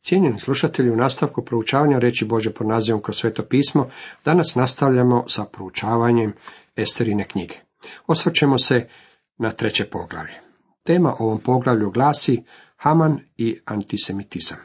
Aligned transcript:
Cijenjeni 0.00 0.38
slušatelji, 0.38 0.90
u 0.90 0.96
nastavku 0.96 1.44
proučavanja 1.44 1.98
reći 1.98 2.24
Bože 2.24 2.52
pod 2.52 2.66
nazivom 2.66 3.02
kroz 3.02 3.16
sveto 3.16 3.42
pismo, 3.42 3.88
danas 4.24 4.54
nastavljamo 4.54 5.24
sa 5.28 5.44
proučavanjem 5.44 6.32
Esterine 6.76 7.28
knjige. 7.28 7.54
Osvrćemo 8.06 8.58
se 8.58 8.88
na 9.38 9.50
treće 9.50 9.84
poglavlje. 9.84 10.34
Tema 10.82 11.14
ovom 11.18 11.40
poglavlju 11.40 11.90
glasi 11.90 12.42
Haman 12.76 13.20
i 13.36 13.60
antisemitizam. 13.64 14.58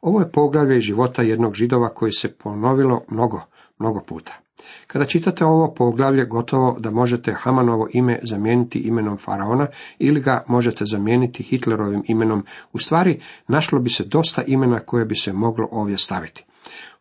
Ovo 0.00 0.20
je 0.20 0.32
poglavlje 0.32 0.80
života 0.80 1.22
jednog 1.22 1.54
židova 1.54 1.94
koji 1.94 2.12
se 2.12 2.34
ponovilo 2.34 3.04
mnogo, 3.08 3.40
mnogo 3.78 4.00
puta. 4.06 4.47
Kada 4.86 5.06
čitate 5.06 5.44
ovo 5.44 5.74
poglavlje, 5.74 6.24
gotovo 6.24 6.76
da 6.78 6.90
možete 6.90 7.34
Hamanovo 7.38 7.88
ime 7.92 8.20
zamijeniti 8.22 8.78
imenom 8.78 9.18
faraona 9.18 9.66
ili 9.98 10.20
ga 10.20 10.44
možete 10.48 10.84
zamijeniti 10.84 11.42
Hitlerovim 11.42 12.02
imenom. 12.06 12.44
U 12.72 12.78
stvari, 12.78 13.20
našlo 13.48 13.78
bi 13.78 13.90
se 13.90 14.04
dosta 14.04 14.42
imena 14.42 14.80
koje 14.80 15.04
bi 15.04 15.14
se 15.14 15.32
moglo 15.32 15.68
ovdje 15.70 15.96
staviti. 15.96 16.44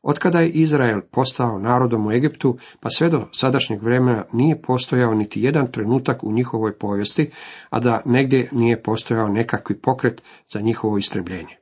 Otkada 0.01 0.39
je 0.39 0.49
Izrael 0.49 1.01
postao 1.11 1.59
narodom 1.59 2.07
u 2.07 2.11
Egiptu, 2.11 2.57
pa 2.79 2.89
sve 2.89 3.09
do 3.09 3.27
sadašnjeg 3.31 3.83
vremena 3.83 4.25
nije 4.33 4.61
postojao 4.61 5.13
niti 5.13 5.41
jedan 5.41 5.71
trenutak 5.71 6.23
u 6.23 6.31
njihovoj 6.31 6.77
povijesti, 6.77 7.31
a 7.69 7.79
da 7.79 8.01
negdje 8.05 8.49
nije 8.51 8.83
postojao 8.83 9.27
nekakvi 9.27 9.81
pokret 9.81 10.23
za 10.49 10.59
njihovo 10.59 10.97
istrebljenje. 10.97 11.57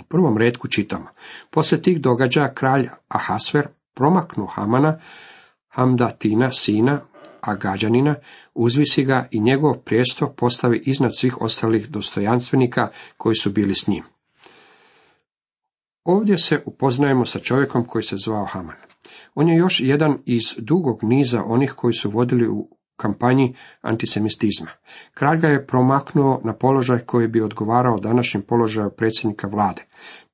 U 0.00 0.04
prvom 0.08 0.38
redku 0.38 0.68
čitamo. 0.68 1.06
Poslije 1.50 1.82
tih 1.82 2.00
događaja 2.00 2.54
kralj 2.54 2.88
Ahasver 3.08 3.68
promaknu 3.94 4.46
Hamana, 4.46 4.98
Hamdatina, 5.68 6.50
sina, 6.50 7.00
Agađanina, 7.40 8.14
uzvisi 8.54 9.04
ga 9.04 9.28
i 9.30 9.40
njegov 9.40 9.74
prijesto 9.74 10.34
postavi 10.36 10.82
iznad 10.86 11.16
svih 11.16 11.40
ostalih 11.40 11.90
dostojanstvenika 11.90 12.88
koji 13.16 13.34
su 13.34 13.50
bili 13.50 13.74
s 13.74 13.86
njim. 13.88 14.02
Ovdje 16.04 16.38
se 16.38 16.62
upoznajemo 16.66 17.24
sa 17.24 17.38
čovjekom 17.38 17.84
koji 17.84 18.02
se 18.02 18.16
zvao 18.16 18.44
Haman. 18.44 18.76
On 19.34 19.48
je 19.48 19.56
još 19.56 19.80
jedan 19.80 20.18
iz 20.26 20.54
dugog 20.58 20.98
niza 21.02 21.42
onih 21.44 21.72
koji 21.76 21.94
su 21.94 22.10
vodili 22.10 22.48
u 22.48 22.68
kampanji 22.96 23.56
antisemitizma. 23.80 24.70
Kralj 25.14 25.38
ga 25.38 25.48
je 25.48 25.66
promaknuo 25.66 26.40
na 26.44 26.52
položaj 26.52 26.98
koji 26.98 27.28
bi 27.28 27.40
odgovarao 27.40 28.00
današnjem 28.00 28.42
položaju 28.42 28.90
predsjednika 28.96 29.48
vlade. 29.48 29.82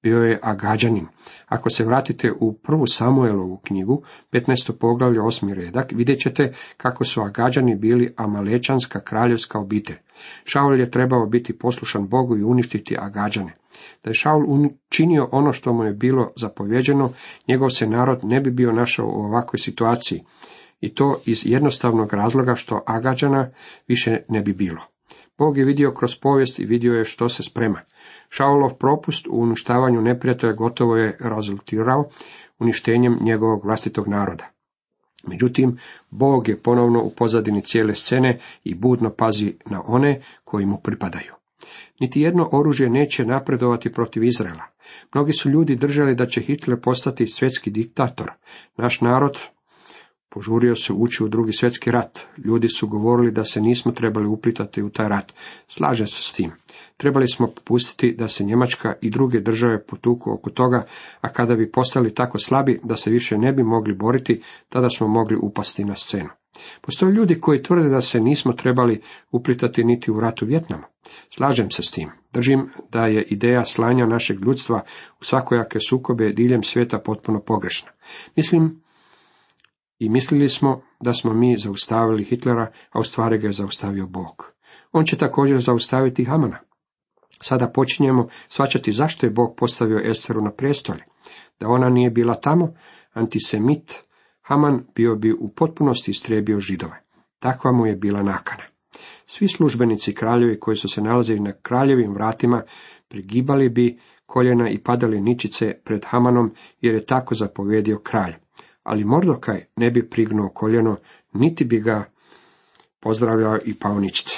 Bio 0.02 0.18
je 0.18 0.38
Agađanin. 0.42 1.06
Ako 1.46 1.70
se 1.70 1.84
vratite 1.84 2.32
u 2.40 2.52
prvu 2.52 2.86
Samuelovu 2.86 3.60
knjigu, 3.64 4.02
15. 4.32 4.72
poglavlje 4.80 5.20
8. 5.20 5.52
redak, 5.52 5.92
vidjet 5.92 6.20
ćete 6.20 6.52
kako 6.76 7.04
su 7.04 7.20
Agađani 7.20 7.76
bili 7.76 8.14
amalečanska 8.16 9.00
kraljevska 9.00 9.58
obitelj. 9.58 9.96
Šaul 10.44 10.80
je 10.80 10.90
trebao 10.90 11.26
biti 11.26 11.58
poslušan 11.58 12.08
Bogu 12.08 12.36
i 12.36 12.44
uništiti 12.44 12.96
Agađane. 12.98 13.52
Da 14.04 14.10
je 14.10 14.14
Šaul 14.14 14.44
učinio 14.86 15.28
ono 15.32 15.52
što 15.52 15.72
mu 15.72 15.84
je 15.84 15.92
bilo 15.92 16.32
zapovjeđeno, 16.36 17.12
njegov 17.48 17.68
se 17.68 17.86
narod 17.86 18.20
ne 18.22 18.40
bi 18.40 18.50
bio 18.50 18.72
našao 18.72 19.06
u 19.06 19.22
ovakvoj 19.22 19.58
situaciji. 19.58 20.22
I 20.80 20.94
to 20.94 21.20
iz 21.26 21.46
jednostavnog 21.46 22.12
razloga 22.12 22.54
što 22.54 22.82
Agađana 22.86 23.50
više 23.88 24.22
ne 24.28 24.42
bi 24.42 24.52
bilo. 24.52 24.80
Bog 25.38 25.58
je 25.58 25.64
vidio 25.64 25.92
kroz 25.92 26.16
povijest 26.22 26.58
i 26.58 26.64
vidio 26.64 26.94
je 26.94 27.04
što 27.04 27.28
se 27.28 27.42
sprema. 27.42 27.80
Šaulov 28.30 28.74
propust 28.74 29.26
u 29.26 29.42
uništavanju 29.42 30.02
neprijatelja 30.02 30.52
gotovo 30.52 30.96
je 30.96 31.16
rezultirao 31.20 32.08
uništenjem 32.58 33.18
njegovog 33.20 33.64
vlastitog 33.64 34.08
naroda. 34.08 34.44
Međutim, 35.26 35.78
Bog 36.10 36.48
je 36.48 36.60
ponovno 36.60 37.02
u 37.02 37.10
pozadini 37.10 37.62
cijele 37.62 37.94
scene 37.94 38.38
i 38.64 38.74
budno 38.74 39.10
pazi 39.10 39.54
na 39.66 39.82
one 39.86 40.20
koji 40.44 40.66
mu 40.66 40.76
pripadaju. 40.76 41.32
Niti 42.00 42.20
jedno 42.20 42.48
oružje 42.52 42.90
neće 42.90 43.24
napredovati 43.24 43.92
protiv 43.92 44.24
Izraela. 44.24 44.64
Mnogi 45.14 45.32
su 45.32 45.50
ljudi 45.50 45.76
držali 45.76 46.14
da 46.14 46.26
će 46.26 46.40
Hitler 46.40 46.80
postati 46.80 47.26
svjetski 47.26 47.70
diktator. 47.70 48.30
Naš 48.76 49.00
narod 49.00 49.38
Požurio 50.34 50.76
se 50.76 50.92
ući 50.92 51.24
u 51.24 51.28
drugi 51.28 51.52
svjetski 51.52 51.90
rat. 51.90 52.20
Ljudi 52.44 52.68
su 52.68 52.88
govorili 52.88 53.32
da 53.32 53.44
se 53.44 53.60
nismo 53.60 53.92
trebali 53.92 54.26
uplitati 54.26 54.82
u 54.82 54.90
taj 54.90 55.08
rat. 55.08 55.32
Slažem 55.68 56.06
se 56.06 56.22
s 56.22 56.32
tim. 56.32 56.52
Trebali 56.96 57.28
smo 57.28 57.46
popustiti 57.46 58.14
da 58.18 58.28
se 58.28 58.44
Njemačka 58.44 58.94
i 59.00 59.10
druge 59.10 59.40
države 59.40 59.82
potuku 59.86 60.32
oko 60.32 60.50
toga, 60.50 60.86
a 61.20 61.28
kada 61.28 61.54
bi 61.54 61.70
postali 61.70 62.14
tako 62.14 62.38
slabi 62.38 62.80
da 62.84 62.96
se 62.96 63.10
više 63.10 63.38
ne 63.38 63.52
bi 63.52 63.62
mogli 63.62 63.94
boriti, 63.94 64.42
tada 64.68 64.88
smo 64.88 65.08
mogli 65.08 65.36
upasti 65.42 65.84
na 65.84 65.94
scenu. 65.94 66.28
Postoje 66.80 67.12
ljudi 67.12 67.40
koji 67.40 67.62
tvrde 67.62 67.88
da 67.88 68.00
se 68.00 68.20
nismo 68.20 68.52
trebali 68.52 69.00
uplitati 69.30 69.84
niti 69.84 70.10
u 70.10 70.20
ratu 70.20 70.46
Vjetnamu. 70.46 70.82
Slažem 71.30 71.70
se 71.70 71.82
s 71.82 71.90
tim. 71.90 72.10
Držim 72.32 72.70
da 72.92 73.06
je 73.06 73.22
ideja 73.22 73.64
slanja 73.64 74.06
našeg 74.06 74.40
ljudstva 74.40 74.82
u 75.20 75.24
svakojake 75.24 75.78
sukobe 75.88 76.32
diljem 76.32 76.62
svijeta 76.62 76.98
potpuno 76.98 77.40
pogrešna. 77.40 77.90
Mislim 78.36 78.79
i 80.00 80.08
mislili 80.08 80.48
smo 80.48 80.82
da 81.00 81.12
smo 81.12 81.34
mi 81.34 81.58
zaustavili 81.58 82.24
Hitlera, 82.24 82.72
a 82.90 83.00
u 83.00 83.02
stvari 83.02 83.38
ga 83.38 83.46
je 83.46 83.52
zaustavio 83.52 84.06
Bog. 84.06 84.52
On 84.92 85.04
će 85.04 85.16
također 85.16 85.60
zaustaviti 85.60 86.24
Hamana. 86.24 86.58
Sada 87.42 87.70
počinjemo 87.74 88.28
svačati 88.48 88.92
zašto 88.92 89.26
je 89.26 89.30
Bog 89.30 89.54
postavio 89.56 90.00
Esteru 90.04 90.42
na 90.42 90.50
prijestolje. 90.50 91.04
Da 91.60 91.68
ona 91.68 91.88
nije 91.88 92.10
bila 92.10 92.34
tamo, 92.34 92.74
antisemit, 93.12 93.94
Haman 94.42 94.84
bio 94.94 95.14
bi 95.16 95.32
u 95.32 95.48
potpunosti 95.56 96.10
istrebio 96.10 96.60
židove. 96.60 97.02
Takva 97.38 97.72
mu 97.72 97.86
je 97.86 97.96
bila 97.96 98.22
nakana. 98.22 98.62
Svi 99.26 99.48
službenici 99.48 100.14
kraljevi 100.14 100.60
koji 100.60 100.76
su 100.76 100.88
se 100.88 101.02
nalazili 101.02 101.40
na 101.40 101.52
kraljevim 101.52 102.14
vratima 102.14 102.62
prigibali 103.08 103.68
bi 103.68 103.98
koljena 104.26 104.70
i 104.70 104.78
padali 104.78 105.20
ničice 105.20 105.74
pred 105.84 106.04
Hamanom 106.04 106.54
jer 106.80 106.94
je 106.94 107.06
tako 107.06 107.34
zapovjedio 107.34 107.98
kralj 107.98 108.34
ali 108.82 109.04
Mordokaj 109.04 109.64
ne 109.76 109.90
bi 109.90 110.08
prignuo 110.08 110.48
koljeno, 110.48 110.96
niti 111.32 111.64
bi 111.64 111.80
ga 111.80 112.04
pozdravljao 113.00 113.58
i 113.64 113.74
pauničice. 113.74 114.36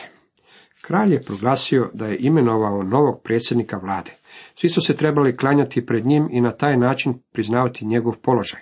Kralj 0.81 1.13
je 1.13 1.23
proglasio 1.23 1.91
da 1.95 2.07
je 2.07 2.17
imenovao 2.21 2.83
novog 2.83 3.23
predsjednika 3.25 3.77
vlade. 3.77 4.11
Svi 4.55 4.69
su 4.69 4.81
se 4.81 4.97
trebali 4.97 5.37
klanjati 5.37 5.87
pred 5.87 6.07
njim 6.07 6.29
i 6.31 6.41
na 6.41 6.53
taj 6.53 6.77
način 6.77 7.15
priznavati 7.33 7.87
njegov 7.87 8.17
položaj. 8.23 8.61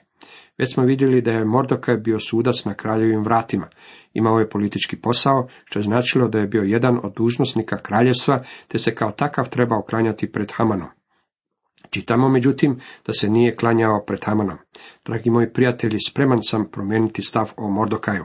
Već 0.59 0.75
smo 0.75 0.85
vidjeli 0.85 1.23
da 1.23 1.31
je 1.31 1.45
Mordokaj 1.45 1.97
bio 1.97 2.19
sudac 2.19 2.65
na 2.65 2.75
kraljevim 2.75 3.23
vratima. 3.23 3.69
Imao 4.15 4.39
je 4.39 4.49
politički 4.49 4.97
posao, 4.97 5.49
što 5.65 5.79
je 5.79 5.83
značilo 5.83 6.29
da 6.29 6.39
je 6.39 6.47
bio 6.47 6.63
jedan 6.63 7.01
od 7.03 7.15
dužnosnika 7.15 7.77
kraljevstva, 7.77 8.43
te 8.69 8.79
se 8.79 8.95
kao 8.95 9.11
takav 9.11 9.49
trebao 9.49 9.83
klanjati 9.83 10.33
pred 10.33 10.53
Hamanom. 10.53 10.89
Čitamo 11.91 12.29
međutim 12.29 12.81
da 13.07 13.13
se 13.13 13.31
nije 13.31 13.57
klanjao 13.57 14.05
pred 14.07 14.25
Hamanom. 14.25 14.59
Dragi 15.05 15.31
moji 15.31 15.53
prijatelji, 15.53 15.99
spreman 16.09 16.43
sam 16.43 16.71
promijeniti 16.73 17.23
stav 17.23 17.53
o 17.57 17.71
Mordokaju. 17.71 18.25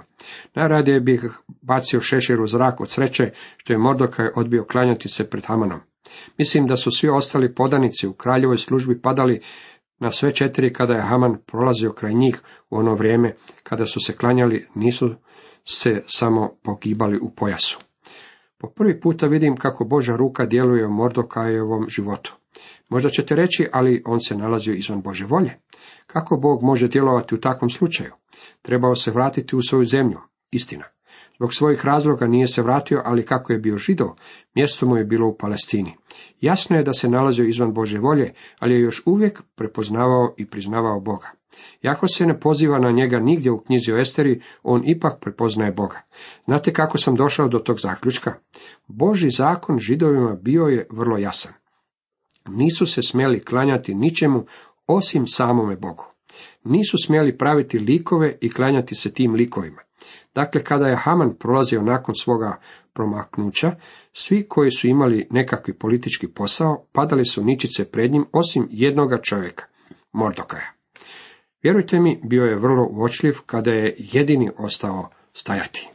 Najradije 0.55 0.99
bih 0.99 1.39
bacio 1.61 2.01
šešir 2.01 2.41
u 2.41 2.47
zrak 2.47 2.81
od 2.81 2.89
sreće 2.89 3.31
što 3.57 3.73
je 3.73 3.79
Mordokaj 3.79 4.27
odbio 4.35 4.65
klanjati 4.71 5.09
se 5.09 5.29
pred 5.29 5.45
Hamanom. 5.45 5.79
Mislim 6.37 6.67
da 6.67 6.75
su 6.75 6.91
svi 6.91 7.09
ostali 7.09 7.55
podanici 7.55 8.07
u 8.07 8.13
kraljevoj 8.13 8.57
službi 8.57 9.01
padali 9.01 9.41
na 9.99 10.11
sve 10.11 10.33
četiri 10.33 10.73
kada 10.73 10.93
je 10.93 11.01
Haman 11.01 11.37
prolazio 11.45 11.93
kraj 11.93 12.13
njih 12.13 12.41
u 12.69 12.77
ono 12.77 12.95
vrijeme 12.95 13.35
kada 13.63 13.85
su 13.85 13.99
se 13.99 14.13
klanjali, 14.13 14.67
nisu 14.75 15.15
se 15.65 16.03
samo 16.07 16.51
pogibali 16.63 17.19
u 17.19 17.29
pojasu. 17.35 17.79
Po 18.57 18.69
prvi 18.69 18.99
puta 18.99 19.27
vidim 19.27 19.55
kako 19.55 19.85
Boža 19.85 20.15
ruka 20.15 20.45
djeluje 20.45 20.85
u 20.85 20.91
Mordokajevom 20.91 21.85
životu. 21.89 22.35
Možda 22.89 23.09
ćete 23.09 23.35
reći, 23.35 23.67
ali 23.71 24.03
on 24.05 24.19
se 24.19 24.35
nalazio 24.35 24.73
izvan 24.73 25.01
Bože 25.01 25.25
volje. 25.25 25.59
Kako 26.07 26.37
Bog 26.37 26.63
može 26.63 26.87
djelovati 26.87 27.35
u 27.35 27.39
takvom 27.39 27.69
slučaju? 27.69 28.11
Trebao 28.61 28.95
se 28.95 29.11
vratiti 29.11 29.55
u 29.55 29.61
svoju 29.61 29.85
zemlju. 29.85 30.19
Istina. 30.51 30.83
Zbog 31.35 31.53
svojih 31.53 31.85
razloga 31.85 32.27
nije 32.27 32.47
se 32.47 32.61
vratio, 32.61 33.01
ali 33.05 33.25
kako 33.25 33.53
je 33.53 33.59
bio 33.59 33.77
židov, 33.77 34.09
mjesto 34.55 34.85
mu 34.85 34.97
je 34.97 35.05
bilo 35.05 35.27
u 35.27 35.37
Palestini. 35.37 35.95
Jasno 36.41 36.77
je 36.77 36.83
da 36.83 36.93
se 36.93 37.09
nalazio 37.09 37.45
izvan 37.45 37.73
Bože 37.73 37.99
volje, 37.99 38.33
ali 38.59 38.73
je 38.73 38.81
još 38.81 39.03
uvijek 39.05 39.41
prepoznavao 39.55 40.33
i 40.37 40.45
priznavao 40.45 40.99
Boga. 40.99 41.27
Jako 41.81 42.07
se 42.07 42.25
ne 42.25 42.39
poziva 42.39 42.79
na 42.79 42.91
njega 42.91 43.19
nigdje 43.19 43.51
u 43.51 43.61
knjizi 43.61 43.91
o 43.91 43.97
Esteri, 43.97 44.41
on 44.63 44.81
ipak 44.85 45.19
prepoznaje 45.21 45.71
Boga. 45.71 46.01
Znate 46.45 46.73
kako 46.73 46.97
sam 46.97 47.15
došao 47.15 47.47
do 47.47 47.59
tog 47.59 47.79
zaključka? 47.79 48.33
Boži 48.87 49.29
zakon 49.29 49.79
židovima 49.79 50.35
bio 50.41 50.63
je 50.63 50.87
vrlo 50.91 51.17
jasan 51.17 51.53
nisu 52.47 52.85
se 52.85 53.01
smjeli 53.01 53.45
klanjati 53.45 53.93
ničemu 53.93 54.45
osim 54.87 55.27
samome 55.27 55.75
Bogu. 55.75 56.05
Nisu 56.63 56.97
smjeli 57.05 57.37
praviti 57.37 57.79
likove 57.79 58.37
i 58.41 58.51
klanjati 58.51 58.95
se 58.95 59.13
tim 59.13 59.33
likovima. 59.33 59.81
Dakle, 60.35 60.63
kada 60.63 60.87
je 60.87 60.95
Haman 60.95 61.35
prolazio 61.39 61.81
nakon 61.81 62.15
svoga 62.15 62.59
promaknuća, 62.93 63.71
svi 64.13 64.45
koji 64.49 64.71
su 64.71 64.87
imali 64.87 65.27
nekakvi 65.31 65.73
politički 65.73 66.27
posao, 66.27 66.85
padali 66.91 67.25
su 67.25 67.43
ničice 67.43 67.85
pred 67.85 68.11
njim, 68.11 68.25
osim 68.31 68.67
jednoga 68.71 69.21
čovjeka, 69.21 69.65
Mordokaja. 70.13 70.71
Vjerujte 71.63 71.99
mi, 71.99 72.21
bio 72.23 72.43
je 72.43 72.59
vrlo 72.59 72.87
uočljiv 72.91 73.33
kada 73.45 73.71
je 73.71 73.95
jedini 73.97 74.51
ostao 74.57 75.09
stajati. 75.33 75.94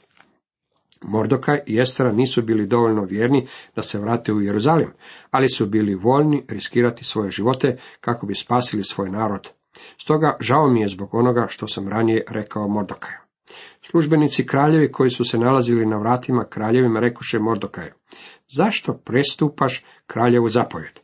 Mordokaj 1.04 1.60
i 1.66 1.80
Estera 1.80 2.12
nisu 2.12 2.42
bili 2.42 2.66
dovoljno 2.66 3.04
vjerni 3.04 3.46
da 3.76 3.82
se 3.82 3.98
vrate 3.98 4.32
u 4.32 4.40
Jeruzalim, 4.40 4.92
ali 5.30 5.48
su 5.48 5.66
bili 5.66 5.94
voljni 5.94 6.44
riskirati 6.48 7.04
svoje 7.04 7.30
živote 7.30 7.76
kako 8.00 8.26
bi 8.26 8.34
spasili 8.34 8.84
svoj 8.84 9.10
narod. 9.10 9.48
Stoga 9.98 10.36
žao 10.40 10.68
mi 10.68 10.80
je 10.80 10.88
zbog 10.88 11.14
onoga 11.14 11.46
što 11.48 11.68
sam 11.68 11.88
ranije 11.88 12.24
rekao 12.28 12.68
Mordokaju. 12.68 13.18
Službenici 13.82 14.46
kraljevi 14.46 14.92
koji 14.92 15.10
su 15.10 15.24
se 15.24 15.38
nalazili 15.38 15.86
na 15.86 15.96
vratima 15.96 16.44
kraljevima 16.44 17.00
rekoše 17.00 17.38
Mordokaju, 17.38 17.92
zašto 18.48 18.94
prestupaš 18.94 19.84
kraljevu 20.06 20.48
zapovjed? 20.48 21.00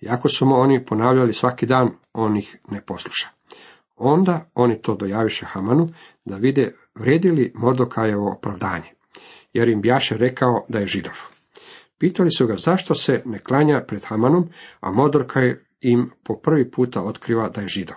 Iako 0.00 0.28
su 0.28 0.46
mu 0.46 0.54
oni 0.54 0.84
ponavljali 0.84 1.32
svaki 1.32 1.66
dan, 1.66 1.88
on 2.12 2.36
ih 2.36 2.56
ne 2.70 2.80
posluša. 2.80 3.28
Onda 3.96 4.50
oni 4.54 4.82
to 4.82 4.94
dojaviše 4.94 5.46
Hamanu 5.46 5.88
da 6.24 6.36
vide 6.36 6.74
vredili 6.94 7.52
Mordokajevo 7.54 8.32
opravdanje, 8.32 8.95
jer 9.56 9.68
im 9.68 9.80
bjaše 9.80 10.16
rekao 10.16 10.64
da 10.68 10.78
je 10.78 10.86
židov. 10.86 11.14
Pitali 11.98 12.30
su 12.30 12.46
ga 12.46 12.56
zašto 12.56 12.94
se 12.94 13.22
ne 13.24 13.38
klanja 13.38 13.84
pred 13.88 14.04
Hamanom, 14.04 14.48
a 14.80 14.92
Mordokaj 14.92 15.54
im 15.80 16.10
po 16.24 16.40
prvi 16.42 16.70
puta 16.70 17.02
otkriva 17.02 17.48
da 17.48 17.60
je 17.60 17.68
židov. 17.68 17.96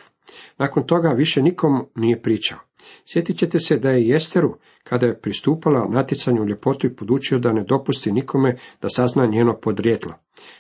Nakon 0.58 0.88
toga 0.88 1.10
više 1.10 1.42
nikom 1.42 1.86
nije 1.96 2.22
pričao. 2.22 2.60
Sjetit 3.06 3.38
ćete 3.38 3.60
se 3.60 3.78
da 3.78 3.90
je 3.90 4.08
Jesteru, 4.08 4.58
kada 4.84 5.06
je 5.06 5.20
pristupala 5.20 5.88
natjecanju 5.90 6.46
ljepotu 6.46 6.88
i 6.88 6.96
podučio 6.96 7.40
da 7.40 7.54
ne 7.54 7.64
dopusti 7.64 8.12
nikome 8.12 8.56
da 8.82 8.90
sazna 8.90 9.26
njeno 9.26 9.60
podrijetlo. 9.62 10.14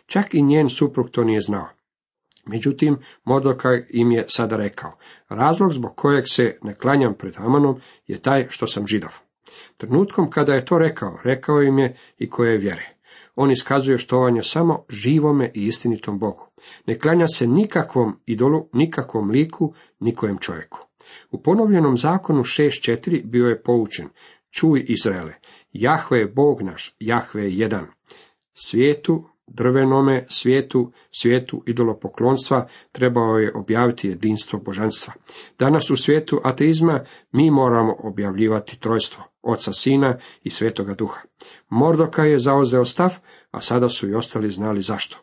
Čak 0.05 0.33
i 0.33 0.41
njen 0.41 0.69
suprug 0.69 1.09
to 1.09 1.23
nije 1.23 1.39
znao. 1.39 1.67
Međutim, 2.45 2.97
Mordokaj 3.25 3.85
im 3.89 4.11
je 4.11 4.25
sada 4.27 4.57
rekao, 4.57 4.97
razlog 5.29 5.73
zbog 5.73 5.95
kojeg 5.95 6.23
se 6.27 6.57
ne 6.61 6.75
klanjam 6.75 7.13
pred 7.13 7.35
Hamanom 7.35 7.79
je 8.07 8.21
taj 8.21 8.47
što 8.49 8.67
sam 8.67 8.87
židov. 8.87 9.28
Trenutkom 9.77 10.29
kada 10.29 10.53
je 10.53 10.65
to 10.65 10.77
rekao, 10.77 11.17
rekao 11.23 11.61
im 11.61 11.79
je 11.79 11.97
i 12.17 12.29
koje 12.29 12.51
je 12.51 12.57
vjere. 12.57 12.95
On 13.35 13.51
iskazuje 13.51 13.97
štovanje 13.97 14.41
samo 14.43 14.85
živome 14.89 15.51
i 15.53 15.65
istinitom 15.65 16.19
Bogu. 16.19 16.45
Ne 16.85 16.99
klanja 16.99 17.27
se 17.27 17.47
nikakvom 17.47 18.19
idolu, 18.25 18.69
nikakvom 18.73 19.29
liku, 19.29 19.73
nikojem 19.99 20.37
čovjeku. 20.37 20.79
U 21.31 21.41
ponovljenom 21.41 21.97
zakonu 21.97 22.43
6.4 22.43 23.21
bio 23.25 23.47
je 23.47 23.63
poučen, 23.63 24.09
čuj 24.49 24.85
Izraele, 24.87 25.33
Jahve 25.71 26.19
je 26.19 26.27
Bog 26.27 26.61
naš, 26.61 26.95
Jahve 26.99 27.43
je 27.43 27.57
jedan. 27.57 27.87
Svijetu, 28.53 29.29
drvenome 29.53 30.25
svijetu, 30.29 30.91
svijetu 31.11 31.63
idolopoklonstva 31.67 32.67
trebao 32.91 33.37
je 33.37 33.53
objaviti 33.55 34.07
jedinstvo 34.07 34.59
božanstva. 34.59 35.13
Danas 35.59 35.89
u 35.89 35.97
svijetu 35.97 36.41
ateizma 36.43 36.99
mi 37.31 37.51
moramo 37.51 37.95
objavljivati 37.99 38.79
trojstvo, 38.79 39.23
oca 39.41 39.73
sina 39.73 40.17
i 40.43 40.49
svetoga 40.49 40.93
duha. 40.93 41.21
Mordoka 41.69 42.23
je 42.23 42.39
zauzeo 42.39 42.85
stav, 42.85 43.13
a 43.51 43.61
sada 43.61 43.89
su 43.89 44.09
i 44.09 44.13
ostali 44.13 44.49
znali 44.49 44.81
zašto. 44.81 45.17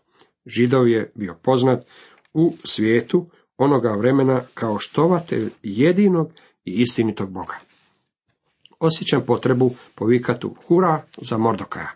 Židov 0.46 0.88
je 0.88 1.12
bio 1.14 1.34
poznat 1.42 1.86
u 2.32 2.52
svijetu 2.64 3.26
onoga 3.56 3.92
vremena 3.92 4.40
kao 4.54 4.78
štovatelj 4.78 5.50
jedinog 5.62 6.32
i 6.64 6.70
istinitog 6.70 7.30
Boga. 7.30 7.54
Osjećam 8.80 9.22
potrebu 9.26 9.70
povikati 9.94 10.46
hura 10.66 11.02
za 11.18 11.38
Mordokaja. 11.38 11.90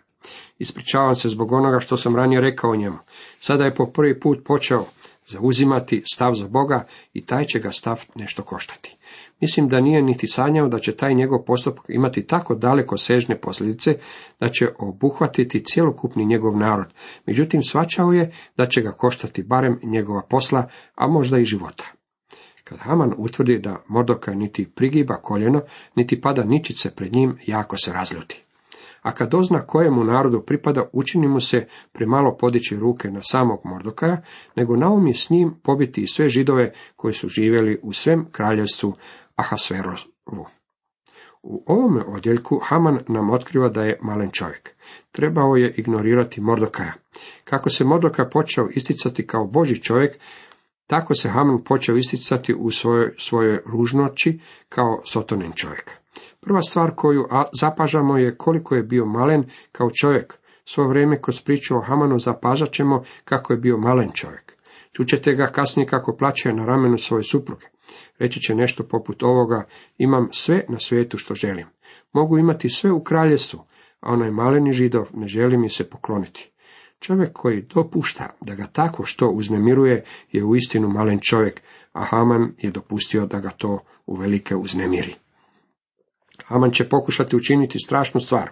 Ispričavam 0.59 1.15
se 1.15 1.29
zbog 1.29 1.51
onoga 1.51 1.79
što 1.79 1.97
sam 1.97 2.15
ranije 2.15 2.41
rekao 2.41 2.75
njemu. 2.75 2.97
Sada 3.39 3.65
je 3.65 3.75
po 3.75 3.85
prvi 3.85 4.19
put 4.19 4.45
počeo 4.45 4.85
zauzimati 5.25 6.03
stav 6.13 6.33
za 6.33 6.47
Boga 6.47 6.85
i 7.13 7.25
taj 7.25 7.45
će 7.45 7.59
ga 7.59 7.71
stav 7.71 8.05
nešto 8.15 8.43
koštati. 8.43 8.97
Mislim 9.41 9.67
da 9.67 9.81
nije 9.81 10.01
niti 10.01 10.27
sanjao 10.27 10.67
da 10.67 10.79
će 10.79 10.95
taj 10.95 11.13
njegov 11.13 11.43
postupak 11.45 11.85
imati 11.89 12.27
tako 12.27 12.55
daleko 12.55 12.97
sežne 12.97 13.39
posljedice 13.41 13.97
da 14.39 14.49
će 14.49 14.67
obuhvatiti 14.79 15.63
cjelokupni 15.65 16.25
njegov 16.25 16.57
narod. 16.57 16.93
Međutim, 17.25 17.63
svačao 17.63 18.11
je 18.11 18.33
da 18.57 18.65
će 18.65 18.81
ga 18.81 18.91
koštati 18.91 19.43
barem 19.43 19.79
njegova 19.83 20.21
posla, 20.29 20.69
a 20.95 21.07
možda 21.07 21.37
i 21.37 21.45
života. 21.45 21.85
Kad 22.63 22.79
Haman 22.79 23.13
utvrdi 23.17 23.59
da 23.59 23.83
Mordoka 23.87 24.33
niti 24.33 24.71
prigiba 24.75 25.15
koljeno, 25.15 25.61
niti 25.95 26.21
pada 26.21 26.43
ničice 26.43 26.95
pred 26.95 27.15
njim, 27.15 27.37
jako 27.47 27.77
se 27.77 27.93
razljuti 27.93 28.43
a 29.01 29.11
kad 29.11 29.29
dozna 29.29 29.61
kojemu 29.61 30.03
narodu 30.03 30.41
pripada, 30.41 30.89
učini 30.93 31.27
mu 31.27 31.39
se 31.39 31.67
premalo 31.91 32.37
podići 32.37 32.75
ruke 32.75 33.11
na 33.11 33.21
samog 33.21 33.61
Mordokaja, 33.63 34.21
nego 34.55 34.75
naumi 34.75 35.13
s 35.13 35.29
njim 35.29 35.53
pobiti 35.63 36.01
i 36.01 36.07
sve 36.07 36.29
židove 36.29 36.73
koji 36.95 37.13
su 37.13 37.27
živjeli 37.27 37.79
u 37.83 37.93
svem 37.93 38.25
kraljevstvu 38.31 38.93
Ahasverovu. 39.35 40.45
U 41.43 41.63
ovome 41.67 42.03
odjeljku 42.07 42.59
Haman 42.63 42.99
nam 43.07 43.29
otkriva 43.29 43.69
da 43.69 43.83
je 43.83 43.99
malen 44.01 44.29
čovjek. 44.31 44.69
Trebao 45.11 45.55
je 45.55 45.73
ignorirati 45.77 46.41
Mordokaja. 46.41 46.93
Kako 47.43 47.69
se 47.69 47.83
Mordoka 47.83 48.29
počeo 48.29 48.67
isticati 48.69 49.27
kao 49.27 49.45
Boži 49.45 49.81
čovjek, 49.81 50.19
tako 50.87 51.15
se 51.15 51.29
Haman 51.29 51.63
počeo 51.63 51.97
isticati 51.97 52.53
u 52.53 52.71
svojoj, 52.71 53.13
svojoj 53.17 53.59
ružnoći 53.65 54.39
kao 54.69 55.01
sotonin 55.05 55.51
čovjek. 55.51 56.00
Prva 56.41 56.61
stvar 56.61 56.91
koju 56.95 57.25
zapažamo 57.59 58.17
je 58.17 58.37
koliko 58.37 58.75
je 58.75 58.83
bio 58.83 59.05
malen 59.05 59.43
kao 59.71 59.89
čovjek. 60.01 60.33
Svo 60.65 60.87
vrijeme 60.87 61.21
kroz 61.21 61.41
priču 61.41 61.77
o 61.77 61.81
Hamanu 61.81 62.19
zapažat 62.19 62.71
ćemo 62.71 63.03
kako 63.23 63.53
je 63.53 63.59
bio 63.59 63.77
malen 63.77 64.11
čovjek. 64.13 64.53
Čućete 64.91 65.33
ga 65.33 65.45
kasnije 65.45 65.87
kako 65.87 66.15
plaće 66.15 66.53
na 66.53 66.65
ramenu 66.65 66.97
svoje 66.97 67.23
supruge. 67.23 67.65
Reći 68.19 68.39
će 68.39 68.55
nešto 68.55 68.83
poput 68.83 69.23
ovoga, 69.23 69.67
imam 69.97 70.27
sve 70.31 70.65
na 70.69 70.79
svijetu 70.79 71.17
što 71.17 71.35
želim. 71.35 71.67
Mogu 72.13 72.37
imati 72.37 72.69
sve 72.69 72.91
u 72.91 73.03
kraljestvu, 73.03 73.59
a 73.99 74.13
onaj 74.13 74.31
maleni 74.31 74.71
židov 74.71 75.07
ne 75.13 75.27
želi 75.27 75.57
mi 75.57 75.69
se 75.69 75.89
pokloniti. 75.89 76.51
Čovjek 76.99 77.33
koji 77.33 77.61
dopušta 77.61 78.29
da 78.41 78.55
ga 78.55 78.67
tako 78.67 79.05
što 79.05 79.29
uznemiruje 79.29 80.03
je 80.31 80.43
uistinu 80.43 80.89
malen 80.89 81.19
čovjek, 81.19 81.61
a 81.93 82.03
Haman 82.03 82.51
je 82.57 82.71
dopustio 82.71 83.25
da 83.25 83.39
ga 83.39 83.49
to 83.49 83.79
uvelike 84.05 84.55
uznemiri. 84.55 85.15
Haman 86.51 86.71
će 86.71 86.89
pokušati 86.89 87.35
učiniti 87.35 87.79
strašnu 87.85 88.21
stvar. 88.21 88.49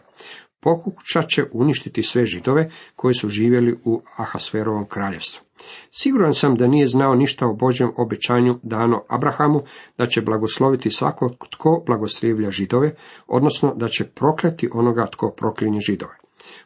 Pokušat 0.59 1.29
će 1.29 1.43
uništiti 1.51 2.03
sve 2.03 2.25
židove 2.25 2.69
koji 2.95 3.13
su 3.13 3.29
živjeli 3.29 3.79
u 3.85 4.01
Ahasverovom 4.17 4.85
kraljevstvu. 4.85 5.45
Siguran 5.91 6.33
sam 6.33 6.55
da 6.55 6.67
nije 6.67 6.87
znao 6.87 7.15
ništa 7.15 7.47
o 7.47 7.53
Božjem 7.53 7.91
obećanju 7.97 8.59
dano 8.63 9.03
Abrahamu, 9.09 9.61
da 9.97 10.07
će 10.07 10.21
blagosloviti 10.21 10.91
svako 10.91 11.29
tko 11.51 11.83
blagoslivlja 11.85 12.51
židove, 12.51 12.95
odnosno 13.27 13.73
da 13.75 13.87
će 13.87 14.03
prokleti 14.03 14.69
onoga 14.73 15.07
tko 15.11 15.31
proklinje 15.37 15.79
židove. 15.79 16.15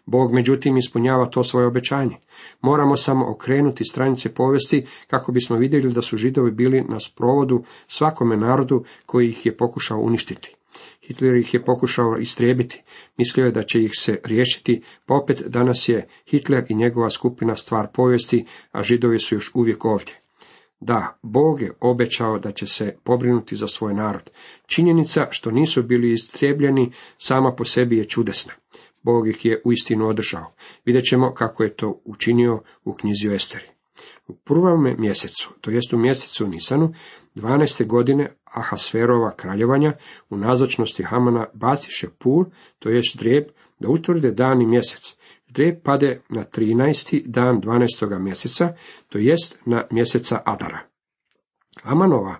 Bog 0.05 0.33
međutim 0.33 0.77
ispunjava 0.77 1.25
to 1.25 1.43
svoje 1.43 1.67
obećanje. 1.67 2.17
Moramo 2.61 2.95
samo 2.95 3.31
okrenuti 3.31 3.83
stranice 3.83 4.33
povijesti 4.33 4.85
kako 5.07 5.31
bismo 5.31 5.57
vidjeli 5.57 5.93
da 5.93 6.01
su 6.01 6.17
židovi 6.17 6.51
bili 6.51 6.83
na 6.89 6.99
sprovodu 6.99 7.63
svakome 7.87 8.37
narodu 8.37 8.83
koji 9.05 9.27
ih 9.27 9.45
je 9.45 9.57
pokušao 9.57 9.99
uništiti. 9.99 10.55
Hitler 11.01 11.35
ih 11.35 11.53
je 11.53 11.65
pokušao 11.65 12.17
istrijebiti. 12.19 12.81
Mislio 13.17 13.45
je 13.45 13.51
da 13.51 13.63
će 13.63 13.83
ih 13.83 13.91
se 13.93 14.19
riješiti, 14.23 14.83
pa 15.05 15.15
opet 15.15 15.43
danas 15.47 15.89
je 15.89 16.07
Hitler 16.29 16.65
i 16.69 16.75
njegova 16.75 17.09
skupina 17.09 17.55
stvar 17.55 17.87
povijesti, 17.93 18.45
a 18.71 18.83
židovi 18.83 19.19
su 19.19 19.35
još 19.35 19.51
uvijek 19.53 19.85
ovdje. 19.85 20.19
Da, 20.79 21.17
Bog 21.21 21.61
je 21.61 21.73
obećao 21.79 22.39
da 22.39 22.51
će 22.51 22.65
se 22.65 22.95
pobrinuti 23.03 23.55
za 23.55 23.67
svoj 23.67 23.93
narod. 23.93 24.29
Činjenica 24.65 25.27
što 25.31 25.51
nisu 25.51 25.83
bili 25.83 26.11
istrijebljeni 26.11 26.91
sama 27.17 27.55
po 27.57 27.65
sebi 27.65 27.97
je 27.97 28.07
čudesna. 28.07 28.53
Bog 29.03 29.27
ih 29.27 29.45
je 29.45 29.61
uistinu 29.65 30.07
održao. 30.07 30.53
Vidjet 30.85 31.05
ćemo 31.05 31.33
kako 31.33 31.63
je 31.63 31.75
to 31.75 32.01
učinio 32.05 32.61
u 32.83 32.93
knjizi 32.93 33.33
Esteri. 33.33 33.65
U 34.27 34.35
prvome 34.35 34.95
mjesecu, 34.97 35.53
to 35.61 35.71
jest 35.71 35.93
u 35.93 35.97
mjesecu 35.97 36.47
Nisanu, 36.47 36.93
12. 37.35 37.87
godine 37.87 38.35
Ahasverova 38.53 39.35
kraljevanja, 39.35 39.93
u 40.29 40.37
nazočnosti 40.37 41.03
Hamana 41.03 41.45
baciše 41.53 42.07
pur, 42.19 42.45
to 42.79 42.89
jest 42.89 43.17
drijeb, 43.17 43.47
da 43.79 43.89
utvrde 43.89 44.31
dan 44.31 44.61
i 44.61 44.65
mjesec. 44.65 45.15
Drijeb 45.47 45.83
pade 45.83 46.21
na 46.29 46.43
13. 46.43 47.21
dan 47.25 47.61
12. 47.61 48.19
mjeseca, 48.19 48.73
to 49.09 49.17
jest 49.17 49.59
na 49.65 49.83
mjeseca 49.91 50.41
Adara. 50.45 50.79
Hamanova 51.83 52.35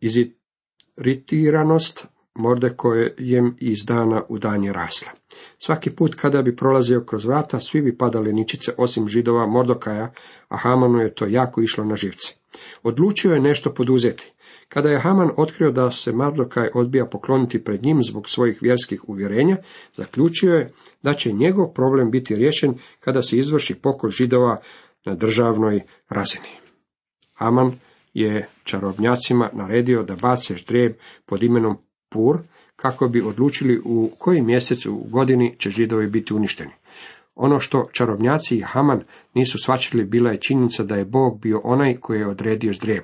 iziritiranost 0.00 2.06
Mordekojem 2.34 3.56
iz 3.60 3.84
dana 3.84 4.22
u 4.28 4.38
dan 4.38 4.64
je 4.64 4.72
rasla. 4.72 5.10
Svaki 5.58 5.90
put 5.90 6.14
kada 6.14 6.42
bi 6.42 6.56
prolazio 6.56 7.04
kroz 7.04 7.24
vrata, 7.24 7.60
svi 7.60 7.82
bi 7.82 7.96
padali 7.96 8.32
ničice 8.32 8.72
osim 8.76 9.08
židova 9.08 9.46
Mordokaja, 9.46 10.12
a 10.48 10.56
Hamanu 10.56 10.98
je 10.98 11.14
to 11.14 11.26
jako 11.26 11.60
išlo 11.60 11.84
na 11.84 11.96
živce. 11.96 12.34
Odlučio 12.82 13.34
je 13.34 13.40
nešto 13.40 13.74
poduzeti. 13.74 14.32
Kada 14.68 14.88
je 14.88 15.00
Haman 15.00 15.30
otkrio 15.36 15.70
da 15.70 15.90
se 15.90 16.12
Mardokaj 16.12 16.68
odbija 16.74 17.06
pokloniti 17.06 17.64
pred 17.64 17.82
njim 17.82 18.02
zbog 18.02 18.28
svojih 18.28 18.58
vjerskih 18.62 19.08
uvjerenja, 19.08 19.56
zaključio 19.96 20.54
je 20.54 20.68
da 21.02 21.14
će 21.14 21.32
njegov 21.32 21.72
problem 21.72 22.10
biti 22.10 22.34
riješen 22.36 22.74
kada 23.00 23.22
se 23.22 23.36
izvrši 23.36 23.74
pokoj 23.74 24.10
židova 24.10 24.60
na 25.04 25.14
državnoj 25.14 25.80
razini. 26.08 26.48
Haman 27.34 27.72
je 28.14 28.48
čarobnjacima 28.64 29.50
naredio 29.52 30.02
da 30.02 30.16
bace 30.22 30.54
ždrijeb 30.54 30.92
pod 31.26 31.42
imenom 31.42 31.76
Pur, 32.10 32.38
kako 32.76 33.08
bi 33.08 33.22
odlučili 33.22 33.80
u 33.84 34.10
koji 34.18 34.42
mjesec 34.42 34.86
u 34.86 34.96
godini 34.96 35.56
će 35.58 35.70
židovi 35.70 36.06
biti 36.06 36.34
uništeni. 36.34 36.72
Ono 37.34 37.58
što 37.58 37.88
čarobnjaci 37.92 38.56
i 38.56 38.62
Haman 38.62 39.00
nisu 39.34 39.58
svačili 39.58 40.04
bila 40.04 40.30
je 40.30 40.40
činjenica 40.40 40.84
da 40.84 40.94
je 40.94 41.04
Bog 41.04 41.40
bio 41.40 41.60
onaj 41.64 41.96
koji 41.96 42.18
je 42.18 42.28
odredio 42.28 42.72
zdrev. 42.72 43.02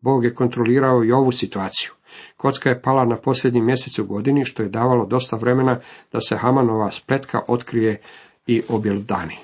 Bog 0.00 0.24
je 0.24 0.34
kontrolirao 0.34 1.04
i 1.04 1.12
ovu 1.12 1.32
situaciju. 1.32 1.90
Kocka 2.36 2.68
je 2.68 2.82
pala 2.82 3.04
na 3.04 3.16
posljednji 3.16 3.60
mjesec 3.60 3.98
u 3.98 4.06
godini, 4.06 4.44
što 4.44 4.62
je 4.62 4.68
davalo 4.68 5.06
dosta 5.06 5.36
vremena 5.36 5.80
da 6.12 6.20
se 6.20 6.36
Hamanova 6.36 6.90
spletka 6.90 7.40
otkrije 7.48 8.00
i 8.46 8.62
objelodani. 8.68 9.36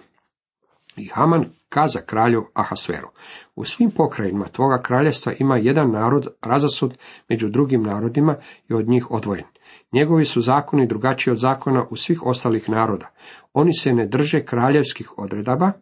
I 0.96 1.08
Haman 1.14 1.44
kaza 1.68 2.00
kralju 2.00 2.46
Ahasveru. 2.54 3.08
U 3.56 3.64
svim 3.64 3.90
pokrajinima 3.90 4.44
tvoga 4.44 4.82
kraljestva 4.82 5.32
ima 5.38 5.56
jedan 5.56 5.90
narod 5.90 6.28
razasud 6.42 6.98
među 7.28 7.48
drugim 7.48 7.82
narodima 7.82 8.36
i 8.68 8.74
od 8.74 8.88
njih 8.88 9.10
odvojen. 9.10 9.44
Njegovi 9.92 10.24
su 10.24 10.40
zakoni 10.40 10.86
drugačiji 10.86 11.32
od 11.32 11.38
zakona 11.38 11.86
u 11.90 11.96
svih 11.96 12.22
ostalih 12.22 12.68
naroda. 12.68 13.10
Oni 13.52 13.72
se 13.72 13.92
ne 13.92 14.06
drže 14.06 14.44
kraljevskih 14.44 15.18
odredaba, 15.18 15.72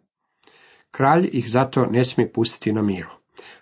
kralj 0.91 1.29
ih 1.33 1.51
zato 1.51 1.85
ne 1.85 2.03
smije 2.03 2.31
pustiti 2.31 2.73
na 2.73 2.81
miru. 2.81 3.20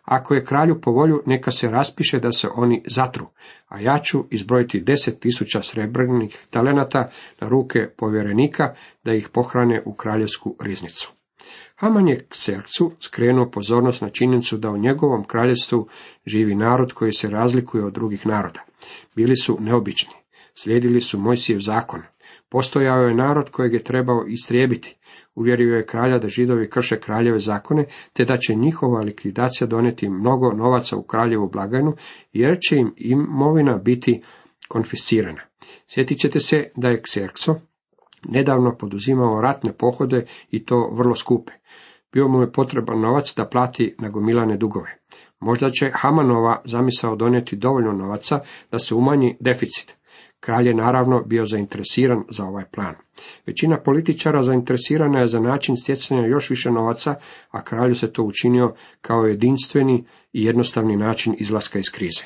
Ako 0.09 0.33
je 0.33 0.45
kralju 0.45 0.81
po 0.81 0.91
volju, 0.91 1.21
neka 1.25 1.51
se 1.51 1.67
raspiše 1.67 2.19
da 2.19 2.31
se 2.31 2.47
oni 2.55 2.83
zatru, 2.87 3.27
a 3.67 3.79
ja 3.79 3.99
ću 3.99 4.23
izbrojiti 4.29 4.79
deset 4.79 5.19
tisuća 5.19 5.61
srebrnih 5.61 6.37
talenata 6.49 7.09
na 7.41 7.49
ruke 7.49 7.79
povjerenika 7.97 8.73
da 9.03 9.13
ih 9.13 9.29
pohrane 9.33 9.81
u 9.85 9.93
kraljevsku 9.93 10.55
riznicu. 10.61 11.11
Haman 11.75 12.07
je 12.07 12.25
Kserksu 12.29 12.91
skrenuo 12.99 13.49
pozornost 13.51 14.01
na 14.01 14.09
činjenicu 14.09 14.57
da 14.57 14.69
u 14.69 14.77
njegovom 14.77 15.23
kraljevstvu 15.23 15.87
živi 16.25 16.55
narod 16.55 16.93
koji 16.93 17.13
se 17.13 17.29
razlikuje 17.29 17.85
od 17.85 17.93
drugih 17.93 18.25
naroda. 18.25 18.63
Bili 19.15 19.35
su 19.35 19.57
neobični, 19.59 20.13
slijedili 20.53 21.01
su 21.01 21.19
Mojsijev 21.19 21.59
zakon. 21.59 22.01
Postojao 22.49 23.01
je 23.01 23.15
narod 23.15 23.49
kojeg 23.49 23.73
je 23.73 23.83
trebao 23.83 24.25
istrijebiti. 24.27 24.98
Uvjerio 25.39 25.75
je 25.75 25.85
kralja 25.85 26.19
da 26.19 26.27
židovi 26.27 26.69
krše 26.69 26.99
kraljeve 26.99 27.39
zakone, 27.39 27.85
te 28.13 28.25
da 28.25 28.37
će 28.37 28.55
njihova 28.55 29.01
likvidacija 29.01 29.67
donijeti 29.67 30.09
mnogo 30.09 30.51
novaca 30.51 30.97
u 30.97 31.03
kraljevu 31.03 31.49
blagajnu, 31.49 31.95
jer 32.33 32.57
će 32.61 32.75
im 32.75 32.93
imovina 32.97 33.77
biti 33.77 34.21
konfiscirana. 34.67 35.41
Sjetit 35.87 36.19
ćete 36.19 36.39
se 36.39 36.71
da 36.75 36.89
je 36.89 37.01
Kserkso 37.01 37.55
nedavno 38.29 38.75
poduzimao 38.79 39.41
ratne 39.41 39.73
pohode 39.73 40.25
i 40.51 40.65
to 40.65 40.89
vrlo 40.93 41.15
skupe. 41.15 41.51
Bio 42.13 42.27
mu 42.27 42.41
je 42.41 42.51
potreban 42.51 43.01
novac 43.01 43.33
da 43.37 43.45
plati 43.45 43.95
nagomilane 43.99 44.57
dugove. 44.57 44.97
Možda 45.39 45.71
će 45.71 45.91
Hamanova 45.93 46.61
zamisao 46.65 47.15
donijeti 47.15 47.55
dovoljno 47.55 47.91
novaca 47.91 48.39
da 48.71 48.79
se 48.79 48.95
umanji 48.95 49.37
deficit. 49.39 49.98
Kralj 50.39 50.67
je 50.67 50.73
naravno 50.73 51.23
bio 51.23 51.45
zainteresiran 51.45 52.23
za 52.29 52.45
ovaj 52.45 52.65
plan. 52.71 52.95
Većina 53.45 53.77
političara 53.77 54.43
zainteresirana 54.43 55.19
je 55.19 55.27
za 55.27 55.39
način 55.39 55.77
stjecanja 55.77 56.27
još 56.27 56.49
više 56.49 56.71
novaca, 56.71 57.15
a 57.49 57.63
kralju 57.63 57.95
se 57.95 58.13
to 58.13 58.23
učinio 58.23 58.73
kao 59.01 59.25
jedinstveni 59.25 60.05
i 60.33 60.45
jednostavni 60.45 60.95
način 60.95 61.35
izlaska 61.39 61.79
iz 61.79 61.89
krize. 61.91 62.23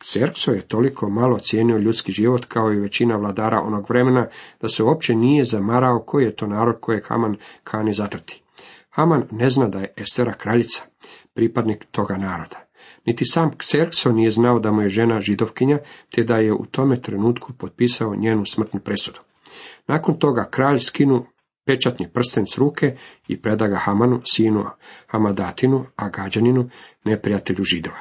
Kserkso 0.00 0.52
je 0.52 0.68
toliko 0.68 1.10
malo 1.10 1.38
cijenio 1.38 1.78
ljudski 1.78 2.12
život 2.12 2.44
kao 2.44 2.72
i 2.72 2.80
većina 2.80 3.16
vladara 3.16 3.60
onog 3.60 3.86
vremena 3.88 4.26
da 4.60 4.68
se 4.68 4.82
uopće 4.82 5.14
nije 5.14 5.44
zamarao 5.44 6.02
koji 6.06 6.24
je 6.24 6.36
to 6.36 6.46
narod 6.46 6.76
kojeg 6.80 7.04
Haman 7.08 7.36
kani 7.64 7.94
zatrti. 7.94 8.42
Haman 8.90 9.24
ne 9.30 9.48
zna 9.48 9.68
da 9.68 9.78
je 9.78 9.92
Estera 9.96 10.32
kraljica, 10.32 10.82
pripadnik 11.34 11.84
toga 11.90 12.16
naroda. 12.16 12.63
Niti 13.06 13.24
sam 13.24 13.58
Kserkso 13.58 14.12
nije 14.12 14.30
znao 14.30 14.58
da 14.58 14.72
mu 14.72 14.82
je 14.82 14.88
žena 14.88 15.20
židovkinja, 15.20 15.78
te 16.10 16.24
da 16.24 16.36
je 16.36 16.52
u 16.52 16.66
tome 16.66 17.02
trenutku 17.02 17.52
potpisao 17.52 18.16
njenu 18.16 18.46
smrtnu 18.46 18.80
presudu. 18.80 19.18
Nakon 19.86 20.18
toga 20.18 20.48
kralj 20.50 20.78
skinu 20.78 21.26
pečatni 21.64 22.08
prsten 22.12 22.46
s 22.46 22.58
ruke 22.58 22.96
i 23.28 23.42
preda 23.42 23.66
ga 23.66 23.76
Hamanu, 23.76 24.20
sinu 24.24 24.64
Hamadatinu, 25.06 25.86
a 25.96 26.08
gađaninu, 26.08 26.70
neprijatelju 27.04 27.64
židova. 27.64 27.98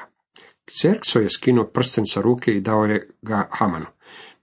Kserkso 0.65 1.19
je 1.19 1.29
skinuo 1.29 1.65
prsten 1.65 2.07
sa 2.07 2.21
ruke 2.21 2.51
i 2.51 2.61
dao 2.61 2.85
je 2.85 3.09
ga 3.21 3.47
Hamanu. 3.51 3.85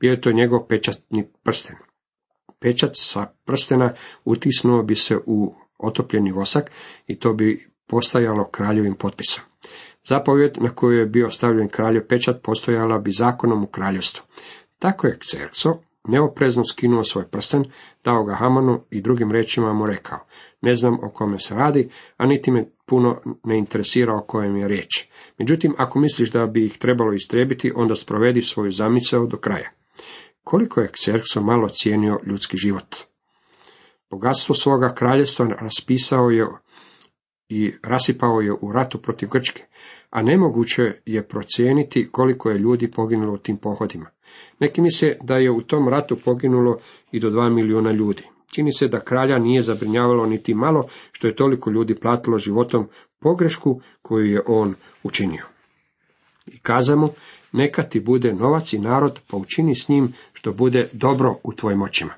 Bio 0.00 0.10
je 0.10 0.20
to 0.20 0.32
njegov 0.32 0.66
pečatni 0.68 1.28
prsten. 1.42 1.76
Pečat 2.60 2.90
sa 2.94 3.26
prstena 3.44 3.94
utisnuo 4.24 4.82
bi 4.82 4.94
se 4.94 5.16
u 5.26 5.54
otopljeni 5.78 6.32
vosak 6.32 6.70
i 7.06 7.18
to 7.18 7.32
bi 7.32 7.70
postajalo 7.86 8.48
kraljevim 8.50 8.94
potpisom. 8.94 9.44
Zapovjed 10.10 10.58
na 10.60 10.70
koju 10.74 10.98
je 10.98 11.06
bio 11.06 11.30
stavljen 11.30 11.68
kraljev 11.68 12.06
pečat 12.08 12.42
postojala 12.42 12.98
bi 12.98 13.10
zakonom 13.12 13.64
u 13.64 13.66
kraljevstvu. 13.66 14.24
Tako 14.78 15.06
je 15.06 15.18
Kserkso 15.18 15.78
neoprezno 16.08 16.64
skinuo 16.64 17.02
svoj 17.02 17.24
prsten, 17.30 17.64
dao 18.04 18.24
ga 18.24 18.34
Hamanu 18.34 18.80
i 18.90 19.00
drugim 19.00 19.32
rečima 19.32 19.72
mu 19.72 19.86
rekao, 19.86 20.18
ne 20.60 20.74
znam 20.74 20.94
o 20.94 21.10
kome 21.14 21.38
se 21.38 21.54
radi, 21.54 21.88
a 22.16 22.26
niti 22.26 22.50
me 22.50 22.64
puno 22.86 23.20
ne 23.44 23.58
interesira 23.58 24.16
o 24.16 24.24
kojem 24.26 24.56
je 24.56 24.68
riječ. 24.68 25.08
Međutim, 25.38 25.74
ako 25.78 25.98
misliš 25.98 26.30
da 26.30 26.46
bi 26.46 26.64
ih 26.64 26.78
trebalo 26.78 27.12
istrebiti, 27.12 27.72
onda 27.76 27.94
sprovedi 27.94 28.42
svoju 28.42 28.70
zamisao 28.70 29.26
do 29.26 29.36
kraja. 29.36 29.70
Koliko 30.44 30.80
je 30.80 30.92
Kserkso 30.92 31.40
malo 31.40 31.68
cijenio 31.68 32.18
ljudski 32.26 32.56
život. 32.56 32.96
Bogatstvo 34.10 34.54
svoga 34.54 34.94
kraljevstva 34.94 35.46
raspisao 35.46 36.30
je 36.30 36.46
i 37.50 37.72
rasipao 37.82 38.40
je 38.40 38.52
u 38.52 38.72
ratu 38.72 38.98
protiv 38.98 39.28
Grčke, 39.28 39.62
a 40.10 40.22
nemoguće 40.22 40.82
je 41.06 41.28
procijeniti 41.28 42.08
koliko 42.12 42.50
je 42.50 42.58
ljudi 42.58 42.90
poginulo 42.90 43.34
u 43.34 43.38
tim 43.38 43.56
pohodima. 43.56 44.06
Neki 44.60 44.80
misle 44.80 45.16
da 45.22 45.36
je 45.36 45.50
u 45.50 45.62
tom 45.62 45.88
ratu 45.88 46.16
poginulo 46.24 46.78
i 47.12 47.20
do 47.20 47.30
dva 47.30 47.48
milijuna 47.48 47.92
ljudi. 47.92 48.22
Čini 48.54 48.72
se 48.72 48.88
da 48.88 49.00
kralja 49.00 49.38
nije 49.38 49.62
zabrinjavalo 49.62 50.26
niti 50.26 50.54
malo 50.54 50.88
što 51.12 51.26
je 51.26 51.36
toliko 51.36 51.70
ljudi 51.70 51.94
platilo 51.94 52.38
životom 52.38 52.88
pogrešku 53.20 53.80
koju 54.02 54.24
je 54.24 54.42
on 54.46 54.74
učinio. 55.02 55.44
I 56.46 56.58
kaza 56.58 56.96
mu, 56.96 57.08
neka 57.52 57.82
ti 57.82 58.00
bude 58.00 58.34
novac 58.34 58.72
i 58.72 58.78
narod, 58.78 59.20
pa 59.30 59.36
učini 59.36 59.74
s 59.74 59.88
njim 59.88 60.12
što 60.32 60.52
bude 60.52 60.88
dobro 60.92 61.36
u 61.42 61.52
tvojim 61.52 61.82
očima. 61.82 62.14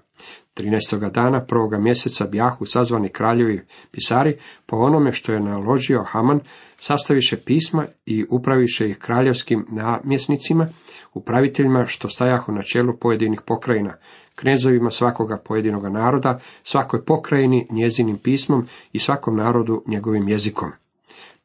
13. 0.55 1.11
dana 1.11 1.45
prvoga 1.45 1.79
mjeseca 1.79 2.27
bijahu 2.27 2.65
sazvani 2.65 3.09
kraljevi 3.09 3.63
pisari, 3.91 4.37
po 4.67 4.77
onome 4.77 5.13
što 5.13 5.33
je 5.33 5.41
naložio 5.41 6.05
Haman, 6.07 6.41
sastaviše 6.79 7.37
pisma 7.37 7.87
i 8.07 8.27
upraviše 8.31 8.89
ih 8.89 8.99
kraljevskim 8.99 9.67
namjesnicima, 9.71 10.69
upraviteljima 11.15 11.85
što 11.87 12.09
stajahu 12.09 12.53
na 12.53 12.63
čelu 12.63 12.97
pojedinih 13.01 13.41
pokrajina, 13.47 13.97
knezovima 14.35 14.91
svakoga 14.91 15.43
pojedinoga 15.45 15.89
naroda, 15.89 16.39
svakoj 16.63 17.05
pokrajini 17.05 17.67
njezinim 17.71 18.19
pismom 18.19 18.67
i 18.93 18.99
svakom 18.99 19.37
narodu 19.37 19.83
njegovim 19.87 20.29
jezikom. 20.29 20.73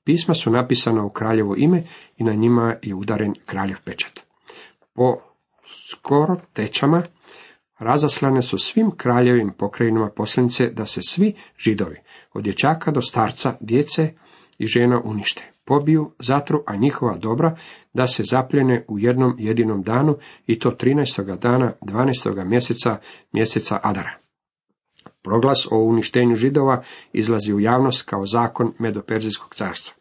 Pisma 0.04 0.34
su 0.34 0.52
napisana 0.52 1.04
u 1.04 1.10
kraljevo 1.10 1.56
ime 1.58 1.84
i 2.18 2.24
na 2.24 2.34
njima 2.34 2.76
je 2.82 2.96
udaren 2.96 3.34
kraljev 3.46 3.78
pečat. 3.86 4.20
Po 4.94 5.18
skoro 5.92 6.36
tečama 6.54 7.04
razaslane 7.80 8.42
su 8.42 8.58
svim 8.58 8.92
kraljevim 8.98 9.54
pokrajinama 9.58 10.10
posljednice 10.10 10.70
da 10.70 10.86
se 10.86 11.02
svi 11.02 11.34
židovi, 11.58 11.98
od 12.34 12.44
dječaka 12.44 12.92
do 12.92 13.02
starca, 13.02 13.54
djece 13.60 14.14
i 14.58 14.66
žena 14.66 15.02
unište, 15.06 15.52
pobiju, 15.66 16.12
zatru, 16.20 16.64
a 16.66 16.76
njihova 16.76 17.18
dobra 17.18 17.56
da 17.94 18.08
se 18.08 18.24
zapljene 18.24 18.86
u 18.88 19.00
jednom 19.00 19.36
jedinom 19.38 19.82
danu 19.82 20.18
i 20.48 20.60
to 20.60 20.70
13. 20.70 21.38
dana 21.38 21.74
12. 21.82 22.46
mjeseca 22.46 22.98
mjeseca 23.34 23.80
Adara. 23.84 24.18
Proglas 25.24 25.68
o 25.72 25.78
uništenju 25.78 26.36
židova 26.36 26.84
izlazi 27.14 27.54
u 27.54 27.60
javnost 27.60 28.10
kao 28.10 28.26
zakon 28.26 28.74
Medoperzijskog 28.80 29.56
carstva. 29.56 29.97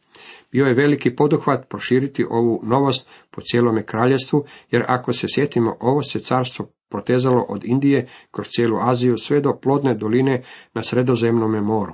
Bio 0.53 0.67
je 0.67 0.75
veliki 0.75 1.17
poduhvat 1.17 1.69
proširiti 1.69 2.27
ovu 2.31 2.61
novost 2.63 3.11
po 3.31 3.41
cijelome 3.41 3.87
kraljevstvu, 3.87 4.45
jer 4.71 4.85
ako 4.89 5.13
se 5.13 5.27
sjetimo, 5.35 5.77
ovo 5.81 6.03
se 6.03 6.21
carstvo 6.21 6.69
protezalo 6.89 7.47
od 7.49 7.65
Indije 7.65 8.09
kroz 8.31 8.47
cijelu 8.49 8.79
Aziju 8.81 9.19
sve 9.19 9.41
do 9.41 9.59
plodne 9.63 9.95
doline 9.95 10.43
na 10.75 10.83
sredozemnome 10.83 11.61
moru. 11.61 11.93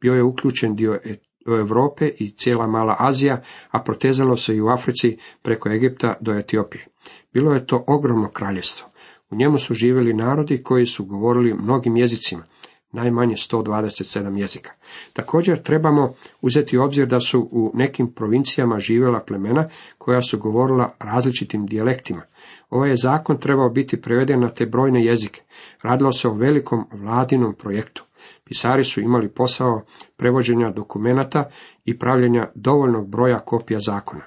Bio 0.00 0.14
je 0.14 0.22
uključen 0.22 0.76
dio 0.76 1.00
Europe 1.46 2.08
i 2.18 2.30
cijela 2.30 2.66
mala 2.66 2.96
Azija, 2.98 3.42
a 3.70 3.82
protezalo 3.82 4.36
se 4.36 4.56
i 4.56 4.60
u 4.60 4.68
Africi 4.68 5.16
preko 5.42 5.68
Egipta 5.68 6.14
do 6.20 6.32
Etiopije. 6.32 6.86
Bilo 7.32 7.52
je 7.52 7.66
to 7.66 7.84
ogromno 7.86 8.30
kraljevstvo. 8.30 8.88
U 9.30 9.36
njemu 9.36 9.58
su 9.58 9.74
živjeli 9.74 10.14
narodi 10.14 10.62
koji 10.62 10.84
su 10.84 11.04
govorili 11.04 11.54
mnogim 11.54 11.96
jezicima, 11.96 12.44
najmanje 12.92 13.34
127 13.34 14.38
jezika. 14.38 14.70
Također 15.12 15.62
trebamo 15.62 16.14
uzeti 16.40 16.78
u 16.78 16.82
obzir 16.82 17.06
da 17.06 17.20
su 17.20 17.48
u 17.52 17.70
nekim 17.74 18.12
provincijama 18.14 18.80
živjela 18.80 19.20
plemena 19.20 19.68
koja 19.98 20.22
su 20.22 20.38
govorila 20.38 20.92
različitim 20.98 21.66
dijalektima. 21.66 22.22
Ovaj 22.70 22.96
zakon 22.96 23.38
trebao 23.38 23.70
biti 23.70 24.00
preveden 24.02 24.40
na 24.40 24.48
te 24.48 24.66
brojne 24.66 25.04
jezike. 25.04 25.42
Radilo 25.82 26.12
se 26.12 26.28
o 26.28 26.34
velikom 26.34 26.84
vladinom 26.92 27.54
projektu. 27.54 28.04
Pisari 28.44 28.84
su 28.84 29.00
imali 29.00 29.28
posao 29.28 29.82
prevođenja 30.16 30.70
dokumenata 30.70 31.50
i 31.84 31.98
pravljenja 31.98 32.48
dovoljnog 32.54 33.08
broja 33.08 33.38
kopija 33.38 33.80
zakona. 33.80 34.22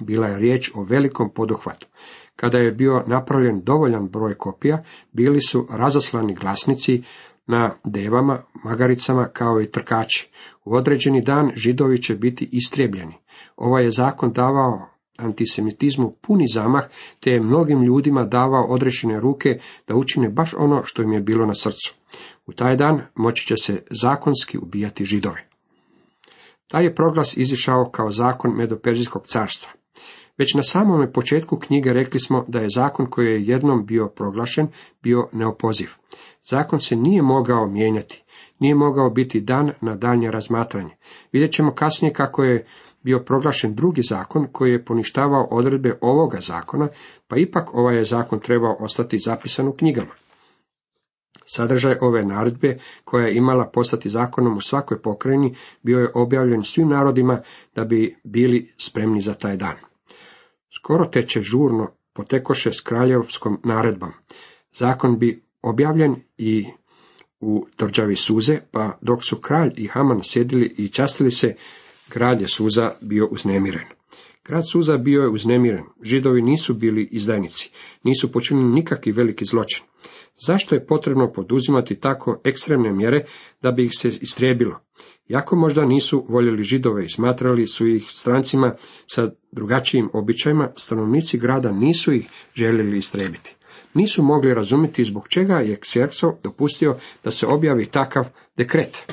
Bila 0.00 0.26
je 0.26 0.38
riječ 0.38 0.70
o 0.74 0.82
velikom 0.82 1.30
poduhvatu. 1.34 1.86
Kada 2.36 2.58
je 2.58 2.72
bio 2.72 3.04
napravljen 3.06 3.60
dovoljan 3.60 4.08
broj 4.08 4.34
kopija, 4.34 4.82
bili 5.12 5.40
su 5.40 5.66
razaslani 5.70 6.34
glasnici 6.34 7.02
na 7.46 7.78
devama, 7.84 8.42
magaricama 8.64 9.28
kao 9.32 9.60
i 9.62 9.70
trkači. 9.70 10.30
U 10.64 10.74
određeni 10.74 11.22
dan 11.22 11.52
židovi 11.56 12.02
će 12.02 12.14
biti 12.14 12.48
istrijebljeni. 12.52 13.14
Ovaj 13.56 13.84
je 13.84 13.90
zakon 13.90 14.32
davao 14.32 14.90
antisemitizmu 15.18 16.16
puni 16.20 16.44
zamah, 16.54 16.84
te 17.20 17.30
je 17.30 17.40
mnogim 17.40 17.82
ljudima 17.82 18.24
davao 18.24 18.64
odrešene 18.64 19.20
ruke 19.20 19.48
da 19.88 19.94
učine 19.94 20.28
baš 20.28 20.54
ono 20.54 20.82
što 20.84 21.02
im 21.02 21.12
je 21.12 21.20
bilo 21.20 21.46
na 21.46 21.54
srcu. 21.54 21.94
U 22.46 22.52
taj 22.52 22.76
dan 22.76 23.00
moći 23.14 23.46
će 23.46 23.54
se 23.56 23.82
zakonski 23.90 24.58
ubijati 24.58 25.04
židove. 25.04 25.48
Taj 26.68 26.84
je 26.84 26.94
proglas 26.94 27.36
izišao 27.36 27.90
kao 27.92 28.10
zakon 28.10 28.56
Medoperzijskog 28.56 29.26
carstva. 29.26 29.72
Već 30.38 30.54
na 30.54 30.62
samome 30.62 31.12
početku 31.12 31.56
knjige 31.56 31.92
rekli 31.92 32.20
smo 32.20 32.44
da 32.48 32.58
je 32.58 32.70
zakon 32.74 33.06
koji 33.10 33.26
je 33.26 33.46
jednom 33.46 33.86
bio 33.86 34.08
proglašen 34.16 34.68
bio 35.02 35.28
neopoziv. 35.32 35.90
Zakon 36.50 36.80
se 36.80 36.96
nije 36.96 37.22
mogao 37.22 37.66
mijenjati, 37.66 38.24
nije 38.58 38.74
mogao 38.74 39.10
biti 39.10 39.40
dan 39.40 39.72
na 39.80 39.96
daljnje 39.96 40.30
razmatranje. 40.30 40.96
Vidjet 41.32 41.52
ćemo 41.52 41.74
kasnije 41.74 42.12
kako 42.12 42.44
je 42.44 42.66
bio 43.02 43.18
proglašen 43.18 43.74
drugi 43.74 44.02
zakon 44.02 44.46
koji 44.52 44.72
je 44.72 44.84
poništavao 44.84 45.48
odredbe 45.50 45.98
ovoga 46.00 46.38
zakona, 46.40 46.88
pa 47.28 47.36
ipak 47.36 47.74
ovaj 47.74 47.96
je 47.96 48.04
zakon 48.04 48.40
trebao 48.40 48.76
ostati 48.80 49.18
zapisan 49.18 49.68
u 49.68 49.72
knjigama. 49.72 50.10
Sadržaj 51.46 51.96
ove 52.00 52.24
naredbe, 52.24 52.78
koja 53.04 53.26
je 53.26 53.36
imala 53.36 53.70
postati 53.74 54.10
zakonom 54.10 54.56
u 54.56 54.60
svakoj 54.60 55.02
pokrajini, 55.02 55.56
bio 55.82 55.98
je 55.98 56.12
objavljen 56.14 56.62
svim 56.62 56.88
narodima 56.88 57.40
da 57.74 57.84
bi 57.84 58.16
bili 58.24 58.74
spremni 58.78 59.20
za 59.20 59.34
taj 59.34 59.56
dan. 59.56 59.76
Skoro 60.76 61.04
teče 61.04 61.42
žurno 61.42 61.90
potekoše 62.12 62.72
s 62.72 62.80
kraljevskom 62.80 63.60
naredbom. 63.64 64.12
Zakon 64.72 65.18
bi 65.18 65.44
objavljen 65.62 66.16
i 66.38 66.66
u 67.40 67.66
tvrđavi 67.76 68.16
suze, 68.16 68.60
pa 68.70 68.98
dok 69.00 69.24
su 69.24 69.36
kralj 69.36 69.72
i 69.76 69.86
Haman 69.86 70.20
sjedili 70.22 70.74
i 70.78 70.88
častili 70.88 71.30
se, 71.30 71.54
grad 72.10 72.40
je 72.40 72.48
suza 72.48 72.92
bio 73.00 73.26
uznemiren. 73.26 73.84
Grad 74.44 74.68
Suza 74.70 74.96
bio 74.96 75.22
je 75.22 75.28
uznemiren. 75.28 75.84
Židovi 76.02 76.42
nisu 76.42 76.74
bili 76.74 77.08
izdajnici, 77.10 77.70
nisu 78.02 78.32
počinili 78.32 78.72
nikakvi 78.72 79.12
veliki 79.12 79.44
zločin. 79.44 79.84
Zašto 80.46 80.74
je 80.74 80.86
potrebno 80.86 81.32
poduzimati 81.32 82.00
tako 82.00 82.40
ekstremne 82.44 82.92
mjere 82.92 83.24
da 83.62 83.72
bi 83.72 83.84
ih 83.84 83.90
se 83.98 84.08
istrijebilo? 84.08 84.80
Jako 85.28 85.56
možda 85.56 85.84
nisu 85.84 86.26
voljeli 86.28 86.62
židove 86.62 87.04
i 87.04 87.08
smatrali 87.08 87.66
su 87.66 87.86
ih 87.86 88.04
strancima 88.08 88.74
sa 89.06 89.30
drugačijim 89.52 90.08
običajima, 90.12 90.72
stanovnici 90.76 91.38
grada 91.38 91.72
nisu 91.72 92.12
ih 92.12 92.28
željeli 92.54 92.98
istrijebiti. 92.98 93.56
Nisu 93.94 94.22
mogli 94.22 94.54
razumjeti 94.54 95.04
zbog 95.04 95.28
čega 95.28 95.54
je 95.54 95.80
Kserso 95.80 96.34
dopustio 96.42 96.96
da 97.24 97.30
se 97.30 97.46
objavi 97.46 97.86
takav 97.86 98.24
dekret. 98.56 99.12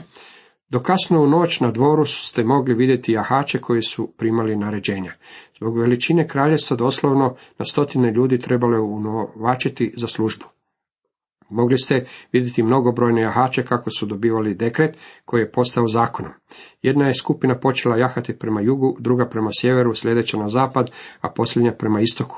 Do 0.69 0.79
kasno 0.79 1.21
u 1.21 1.27
noć 1.27 1.59
na 1.59 1.71
dvoru 1.71 2.05
ste 2.05 2.43
mogli 2.43 2.73
vidjeti 2.73 3.11
jahače 3.11 3.61
koji 3.61 3.81
su 3.81 4.13
primali 4.17 4.55
naređenja. 4.55 5.13
Zbog 5.57 5.79
veličine 5.79 6.27
kraljestva 6.27 6.77
doslovno 6.77 7.35
na 7.57 7.65
stotine 7.65 8.11
ljudi 8.11 8.39
trebalo 8.39 8.75
je 8.75 8.81
unovačiti 8.81 9.93
za 9.97 10.07
službu. 10.07 10.45
Mogli 11.49 11.77
ste 11.77 12.05
vidjeti 12.31 12.63
mnogobrojne 12.63 13.21
jahače 13.21 13.63
kako 13.63 13.91
su 13.91 14.05
dobivali 14.05 14.55
dekret 14.55 14.97
koji 15.25 15.41
je 15.41 15.51
postao 15.51 15.87
zakonom. 15.87 16.31
Jedna 16.81 17.07
je 17.07 17.15
skupina 17.15 17.59
počela 17.59 17.97
jahati 17.97 18.39
prema 18.39 18.61
jugu, 18.61 18.97
druga 18.99 19.29
prema 19.29 19.49
sjeveru, 19.61 19.95
sljedeća 19.95 20.37
na 20.37 20.49
zapad, 20.49 20.91
a 21.21 21.29
posljednja 21.29 21.71
prema 21.71 22.01
istoku. 22.01 22.37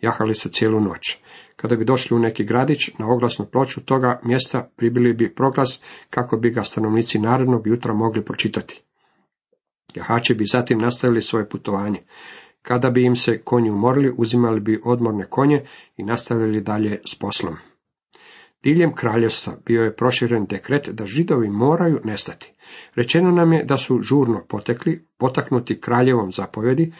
Jahali 0.00 0.34
su 0.34 0.48
cijelu 0.48 0.80
noć. 0.80 1.18
Kada 1.60 1.76
bi 1.76 1.84
došli 1.84 2.16
u 2.16 2.20
neki 2.20 2.44
gradić, 2.44 2.90
na 2.98 3.12
oglasnu 3.12 3.46
ploču 3.46 3.80
toga 3.84 4.20
mjesta 4.24 4.70
pribili 4.76 5.12
bi 5.12 5.34
proglas 5.34 5.82
kako 6.10 6.36
bi 6.36 6.50
ga 6.50 6.62
stanovnici 6.62 7.18
narednog 7.18 7.66
jutra 7.66 7.94
mogli 7.94 8.24
pročitati. 8.24 8.82
Jahači 9.94 10.34
bi 10.34 10.44
zatim 10.52 10.78
nastavili 10.78 11.22
svoje 11.22 11.48
putovanje. 11.48 11.98
Kada 12.62 12.90
bi 12.90 13.04
im 13.04 13.16
se 13.16 13.38
konji 13.38 13.70
umorili, 13.70 14.14
uzimali 14.16 14.60
bi 14.60 14.80
odmorne 14.84 15.26
konje 15.30 15.64
i 15.96 16.02
nastavili 16.02 16.60
dalje 16.60 17.00
s 17.04 17.18
poslom. 17.18 17.56
Diljem 18.62 18.94
kraljevstva 18.94 19.52
bio 19.66 19.82
je 19.82 19.96
proširen 19.96 20.46
dekret 20.46 20.88
da 20.88 21.06
židovi 21.06 21.48
moraju 21.50 22.00
nestati. 22.04 22.52
Rečeno 22.94 23.30
nam 23.30 23.52
je 23.52 23.64
da 23.64 23.76
su 23.76 24.02
žurno 24.02 24.44
potekli, 24.48 25.06
potaknuti 25.18 25.80
kraljevom 25.80 26.32
zapovjedi, 26.32 26.92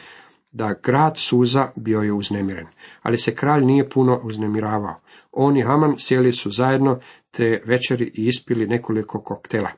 da 0.51 0.75
grad 0.83 1.17
Suza 1.17 1.71
bio 1.75 1.99
je 1.99 2.13
uznemiren, 2.13 2.67
ali 3.01 3.17
se 3.17 3.35
kralj 3.35 3.65
nije 3.65 3.89
puno 3.89 4.21
uznemiravao. 4.23 5.01
On 5.31 5.57
i 5.57 5.61
Haman 5.61 5.95
sjeli 5.97 6.31
su 6.31 6.51
zajedno 6.51 6.99
te 7.31 7.61
večeri 7.65 8.11
i 8.15 8.25
ispili 8.25 8.67
nekoliko 8.67 9.21
koktela. 9.21 9.69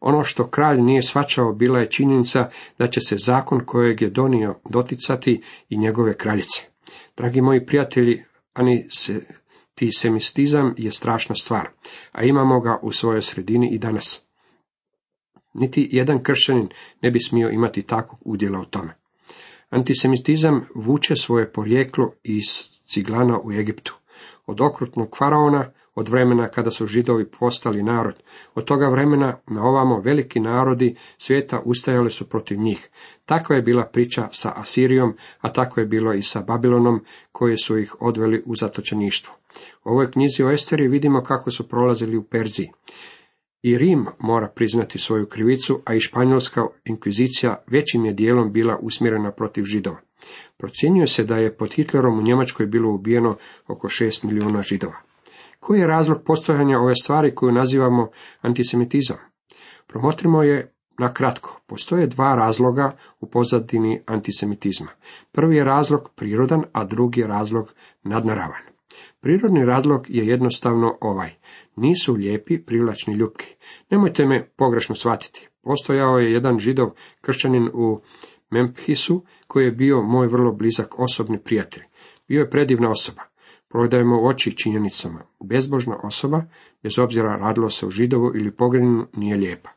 Ono 0.00 0.22
što 0.22 0.50
kralj 0.50 0.80
nije 0.80 1.02
svačao 1.02 1.52
bila 1.52 1.78
je 1.78 1.90
činjenica 1.90 2.48
da 2.78 2.86
će 2.86 3.00
se 3.00 3.16
zakon 3.16 3.60
kojeg 3.66 4.02
je 4.02 4.10
donio 4.10 4.60
doticati 4.70 5.42
i 5.68 5.78
njegove 5.78 6.16
kraljice. 6.16 6.62
Dragi 7.16 7.40
moji 7.40 7.66
prijatelji, 7.66 8.24
ani 8.52 8.86
se 8.90 9.26
semistizam 9.90 10.74
je 10.76 10.90
strašna 10.90 11.34
stvar, 11.34 11.68
a 12.12 12.24
imamo 12.24 12.60
ga 12.60 12.78
u 12.82 12.92
svojoj 12.92 13.22
sredini 13.22 13.68
i 13.70 13.78
danas. 13.78 14.26
Niti 15.54 15.88
jedan 15.92 16.22
kršćanin 16.22 16.68
ne 17.02 17.10
bi 17.10 17.20
smio 17.20 17.50
imati 17.50 17.82
takvog 17.82 18.20
udjela 18.24 18.60
u 18.60 18.64
tome. 18.64 18.94
Antisemitizam 19.70 20.66
vuče 20.74 21.16
svoje 21.16 21.52
porijeklo 21.52 22.12
iz 22.22 22.44
ciglana 22.86 23.40
u 23.44 23.52
Egiptu, 23.52 23.96
od 24.46 24.60
okrutnog 24.60 25.16
faraona, 25.18 25.70
od 25.94 26.08
vremena 26.08 26.48
kada 26.48 26.70
su 26.70 26.86
židovi 26.86 27.30
postali 27.30 27.82
narod. 27.82 28.14
Od 28.54 28.64
toga 28.64 28.88
vremena 28.88 29.36
na 29.46 29.62
ovamo 29.62 30.00
veliki 30.00 30.40
narodi 30.40 30.96
svijeta 31.18 31.62
ustajali 31.64 32.10
su 32.10 32.28
protiv 32.28 32.58
njih. 32.58 32.90
Takva 33.26 33.56
je 33.56 33.62
bila 33.62 33.84
priča 33.92 34.28
sa 34.32 34.52
Asirijom, 34.56 35.14
a 35.40 35.52
tako 35.52 35.80
je 35.80 35.86
bilo 35.86 36.14
i 36.14 36.22
sa 36.22 36.40
Babilonom, 36.40 37.00
koji 37.32 37.56
su 37.56 37.78
ih 37.78 37.94
odveli 38.00 38.42
u 38.46 38.56
zatočeništvo. 38.56 39.34
U 39.84 39.90
ovoj 39.90 40.10
knjizi 40.10 40.42
o 40.42 40.50
Esteri 40.50 40.88
vidimo 40.88 41.22
kako 41.22 41.50
su 41.50 41.68
prolazili 41.68 42.16
u 42.16 42.24
Perziji. 42.24 42.70
I 43.62 43.78
Rim 43.78 44.06
mora 44.18 44.48
priznati 44.54 44.98
svoju 44.98 45.26
krivicu, 45.26 45.80
a 45.84 45.94
i 45.94 46.00
španjolska 46.00 46.66
inkvizicija 46.84 47.62
većim 47.66 48.04
je 48.04 48.12
dijelom 48.12 48.52
bila 48.52 48.78
usmjerena 48.82 49.32
protiv 49.32 49.64
židova. 49.64 50.00
Procjenjuje 50.56 51.06
se 51.06 51.24
da 51.24 51.36
je 51.36 51.56
pod 51.56 51.74
Hitlerom 51.74 52.18
u 52.18 52.22
Njemačkoj 52.22 52.66
bilo 52.66 52.94
ubijeno 52.94 53.36
oko 53.66 53.88
6 53.88 54.24
milijuna 54.24 54.62
židova. 54.62 54.96
Koji 55.60 55.80
je 55.80 55.86
razlog 55.86 56.18
postojanja 56.26 56.78
ove 56.78 56.94
stvari 57.02 57.34
koju 57.34 57.52
nazivamo 57.52 58.08
antisemitizam? 58.40 59.18
Promotrimo 59.86 60.42
je 60.42 60.72
na 60.98 61.12
kratko. 61.12 61.60
Postoje 61.66 62.06
dva 62.06 62.34
razloga 62.34 62.96
u 63.20 63.30
pozadini 63.30 64.02
antisemitizma. 64.06 64.88
Prvi 65.32 65.56
je 65.56 65.64
razlog 65.64 66.10
prirodan, 66.16 66.62
a 66.72 66.84
drugi 66.84 67.20
je 67.20 67.26
razlog 67.26 67.74
nadnaravan. 68.02 68.77
Prirodni 69.20 69.64
razlog 69.64 70.06
je 70.08 70.26
jednostavno 70.26 70.98
ovaj. 71.00 71.30
Nisu 71.76 72.14
lijepi, 72.14 72.58
privlačni 72.58 73.14
ljubki. 73.14 73.54
Nemojte 73.90 74.26
me 74.26 74.48
pogrešno 74.56 74.94
shvatiti. 74.94 75.48
Postojao 75.62 76.18
je 76.18 76.32
jedan 76.32 76.58
židov 76.58 76.90
kršćanin 77.20 77.70
u 77.74 78.00
Memphisu 78.50 79.24
koji 79.46 79.64
je 79.64 79.72
bio 79.72 80.02
moj 80.02 80.26
vrlo 80.26 80.52
blizak 80.52 80.98
osobni 80.98 81.38
prijatelj. 81.42 81.82
Bio 82.28 82.40
je 82.40 82.50
predivna 82.50 82.90
osoba. 82.90 83.22
Prodajemo 83.68 84.22
oči 84.22 84.56
činjenicama. 84.56 85.22
Bezbožna 85.44 86.00
osoba, 86.02 86.42
bez 86.82 86.98
obzira 86.98 87.36
radilo 87.36 87.70
se 87.70 87.86
o 87.86 87.90
židovu 87.90 88.32
ili 88.34 88.56
pogredinu, 88.56 89.06
nije 89.16 89.36
lijepa. 89.36 89.68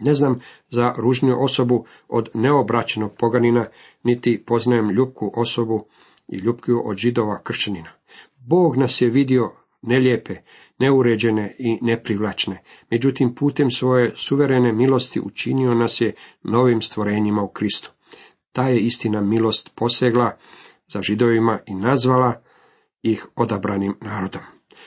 Ne 0.00 0.14
znam 0.14 0.40
za 0.70 0.94
ružniju 0.96 1.36
osobu 1.40 1.84
od 2.08 2.28
neobraćenog 2.34 3.12
poganina, 3.18 3.66
niti 4.02 4.44
poznajem 4.46 4.90
ljubku 4.90 5.32
osobu 5.34 5.86
i 6.28 6.36
ljubkiju 6.36 6.82
od 6.84 6.96
židova 6.96 7.42
kršćanina. 7.42 7.90
Bog 8.36 8.76
nas 8.76 9.00
je 9.00 9.10
vidio 9.10 9.52
nelijepe, 9.82 10.34
neuređene 10.78 11.56
i 11.58 11.78
neprivlačne, 11.82 12.62
međutim 12.90 13.34
putem 13.34 13.70
svoje 13.70 14.12
suverene 14.16 14.72
milosti 14.72 15.20
učinio 15.20 15.74
nas 15.74 16.00
je 16.00 16.14
novim 16.42 16.82
stvorenjima 16.82 17.42
u 17.42 17.48
Kristu. 17.48 17.92
Ta 18.52 18.68
je 18.68 18.80
istina 18.80 19.20
milost 19.20 19.72
posegla 19.74 20.36
za 20.88 21.02
židovima 21.02 21.58
i 21.66 21.74
nazvala 21.74 22.42
ih 23.02 23.26
odabranim 23.36 23.94
narodom. 24.00 24.42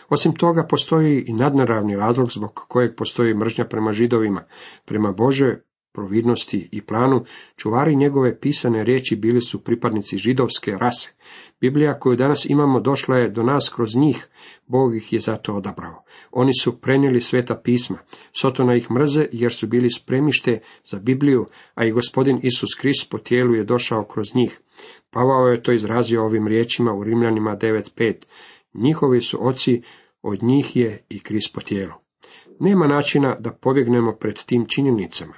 Osim 0.10 0.36
toga 0.36 0.68
postoji 0.70 1.24
i 1.28 1.34
nadnaravni 1.34 1.96
razlog 1.96 2.32
zbog 2.32 2.54
kojeg 2.54 2.96
postoji 2.96 3.34
mržnja 3.34 3.66
prema 3.66 3.92
židovima, 3.92 4.44
prema 4.86 5.12
Bože 5.12 5.56
providnosti 5.92 6.70
i 6.72 6.82
planu, 6.82 7.24
čuvari 7.56 7.96
njegove 7.96 8.40
pisane 8.40 8.84
riječi 8.84 9.16
bili 9.16 9.42
su 9.42 9.64
pripadnici 9.64 10.18
židovske 10.18 10.72
rase. 10.72 11.14
Biblija 11.62 12.00
koju 12.00 12.16
danas 12.16 12.46
imamo 12.46 12.80
došla 12.80 13.18
je 13.18 13.30
do 13.30 13.44
nas 13.44 13.72
kroz 13.76 13.96
njih, 13.96 14.28
Bog 14.68 14.96
ih 14.96 15.14
je 15.14 15.20
zato 15.20 15.54
odabrao. 15.54 16.04
Oni 16.32 16.52
su 16.62 16.82
prenijeli 16.82 17.22
sveta 17.22 17.62
pisma, 17.64 17.98
Sotona 18.32 18.76
ih 18.76 18.92
mrze 18.92 19.26
jer 19.32 19.54
su 19.54 19.68
bili 19.68 19.90
spremište 19.90 20.60
za 20.92 21.00
Bibliju, 21.00 21.46
a 21.76 21.86
i 21.86 21.92
gospodin 21.92 22.40
Isus 22.44 22.76
Krist 22.80 23.12
po 23.12 23.18
tijelu 23.18 23.56
je 23.56 23.64
došao 23.64 24.04
kroz 24.04 24.36
njih. 24.36 24.62
Pavao 25.12 25.48
je 25.48 25.64
to 25.64 25.72
izrazio 25.72 26.26
ovim 26.26 26.48
riječima 26.48 26.94
u 26.94 27.04
Rimljanima 27.04 27.58
9.5. 27.62 28.26
Njihovi 28.74 29.22
su 29.22 29.48
oci, 29.48 29.82
od 30.22 30.44
njih 30.44 30.76
je 30.76 31.06
i 31.10 31.20
Krist 31.20 31.56
po 31.56 31.62
tijelu. 31.62 31.94
Nema 32.60 32.88
načina 32.88 33.36
da 33.40 33.52
pobjegnemo 33.52 34.16
pred 34.20 34.46
tim 34.46 34.66
činjenicama. 34.68 35.34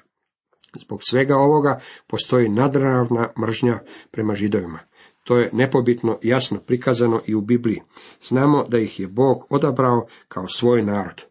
Zbog 0.80 1.00
svega 1.04 1.38
ovoga 1.38 1.80
postoji 2.08 2.50
nadravna 2.50 3.30
mržnja 3.40 3.80
prema 4.12 4.34
židovima. 4.34 4.80
To 5.24 5.38
je 5.38 5.50
nepobitno 5.54 6.18
jasno 6.22 6.60
prikazano 6.60 7.22
i 7.26 7.36
u 7.36 7.42
Bibliji. 7.42 7.82
Znamo 8.24 8.64
da 8.68 8.78
ih 8.78 9.00
je 9.00 9.08
Bog 9.08 9.46
odabrao 9.50 10.06
kao 10.28 10.48
svoj 10.48 10.82
narod. 10.82 11.22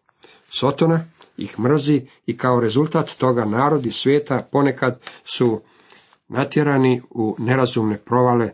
Sotona 0.48 1.04
ih 1.36 1.60
mrzi 1.60 2.06
i 2.26 2.36
kao 2.36 2.60
rezultat 2.60 3.10
toga 3.18 3.44
narodi 3.44 3.90
svijeta 3.90 4.48
ponekad 4.52 5.00
su 5.24 5.60
natjerani 6.28 7.02
u 7.10 7.36
nerazumne 7.38 7.98
provale 7.98 8.52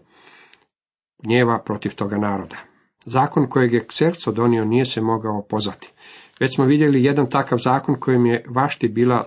gnjeva 1.22 1.62
protiv 1.64 1.94
toga 1.94 2.18
naroda. 2.18 2.56
Zakon 3.04 3.46
kojeg 3.46 3.72
je 3.72 3.86
Kserco 3.86 4.32
donio 4.32 4.64
nije 4.64 4.84
se 4.84 5.00
mogao 5.00 5.42
pozvati. 5.42 5.92
Već 6.40 6.54
smo 6.54 6.64
vidjeli 6.64 7.04
jedan 7.04 7.30
takav 7.30 7.58
zakon 7.58 8.00
kojim 8.00 8.26
je 8.26 8.44
Vašti 8.48 8.88
bila 8.88 9.24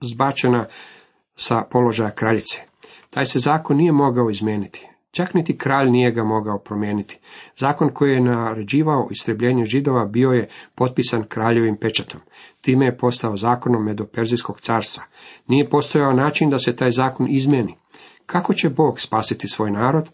zbačena 0.00 0.66
sa 1.34 1.62
položaja 1.70 2.10
kraljice. 2.10 2.60
Taj 3.10 3.24
se 3.24 3.38
zakon 3.38 3.76
nije 3.76 3.92
mogao 3.92 4.30
izmijeniti. 4.30 4.88
Čak 5.10 5.34
niti 5.34 5.58
kralj 5.58 5.90
nije 5.90 6.12
ga 6.12 6.24
mogao 6.24 6.58
promijeniti. 6.58 7.18
Zakon 7.56 7.90
koji 7.94 8.12
je 8.12 8.20
naređivao 8.20 9.08
istrebljenje 9.10 9.64
židova 9.64 10.04
bio 10.04 10.30
je 10.30 10.48
potpisan 10.74 11.24
kraljevim 11.28 11.76
pečatom. 11.76 12.20
Time 12.60 12.86
je 12.86 12.96
postao 12.96 13.36
zakonom 13.36 13.84
Medoperzijskog 13.84 14.60
carstva. 14.60 15.02
Nije 15.48 15.70
postojao 15.70 16.12
način 16.12 16.50
da 16.50 16.58
se 16.58 16.76
taj 16.76 16.90
zakon 16.90 17.26
izmijeni. 17.30 17.76
Kako 18.26 18.54
će 18.54 18.68
Bog 18.68 19.00
spasiti 19.00 19.48
svoj 19.48 19.70
narod? 19.70 20.08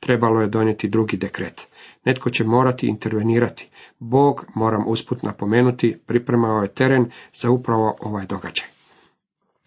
Trebalo 0.00 0.40
je 0.40 0.48
donijeti 0.48 0.88
drugi 0.88 1.16
dekret. 1.16 1.68
Netko 2.04 2.30
će 2.30 2.44
morati 2.44 2.86
intervenirati. 2.86 3.68
Bog, 3.98 4.46
moram 4.54 4.84
usput 4.86 5.22
napomenuti, 5.22 5.98
pripremao 6.06 6.62
je 6.62 6.74
teren 6.74 7.10
za 7.34 7.50
upravo 7.50 7.96
ovaj 8.00 8.26
događaj. 8.26 8.66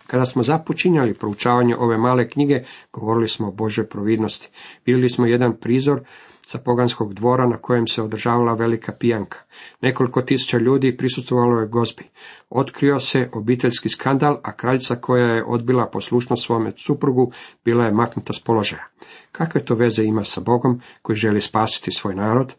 Kada 0.08 0.26
smo 0.26 0.44
započinjali 0.44 1.14
proučavanje 1.14 1.76
ove 1.78 1.98
male 1.98 2.30
knjige, 2.30 2.64
govorili 2.94 3.28
smo 3.28 3.48
o 3.48 3.52
Božoj 3.52 3.90
providnosti. 3.90 4.50
Vidjeli 4.86 5.10
smo 5.10 5.26
jedan 5.26 5.58
prizor 5.58 6.02
sa 6.50 6.60
poganskog 6.60 7.14
dvora 7.14 7.48
na 7.48 7.58
kojem 7.58 7.88
se 7.88 8.02
održavala 8.02 8.54
velika 8.54 8.94
pijanka. 9.00 9.40
Nekoliko 9.82 10.22
tisuća 10.22 10.58
ljudi 10.58 10.98
prisustvovalo 10.98 11.60
je 11.60 11.68
gozbi. 11.68 12.04
Otkrio 12.50 13.00
se 13.00 13.30
obiteljski 13.34 13.90
skandal, 13.90 14.40
a 14.44 14.56
kraljica 14.56 14.96
koja 14.96 15.26
je 15.26 15.46
odbila 15.48 15.90
poslušnost 15.94 16.46
svome 16.46 16.72
suprugu 16.78 17.32
bila 17.66 17.86
je 17.86 17.94
maknuta 17.94 18.34
s 18.34 18.40
položaja. 18.40 18.88
Kakve 19.32 19.66
to 19.66 19.76
veze 19.76 20.04
ima 20.04 20.24
sa 20.24 20.42
Bogom 20.42 20.82
koji 21.02 21.16
želi 21.16 21.42
spasiti 21.42 21.92
svoj 21.92 22.16
narod? 22.16 22.54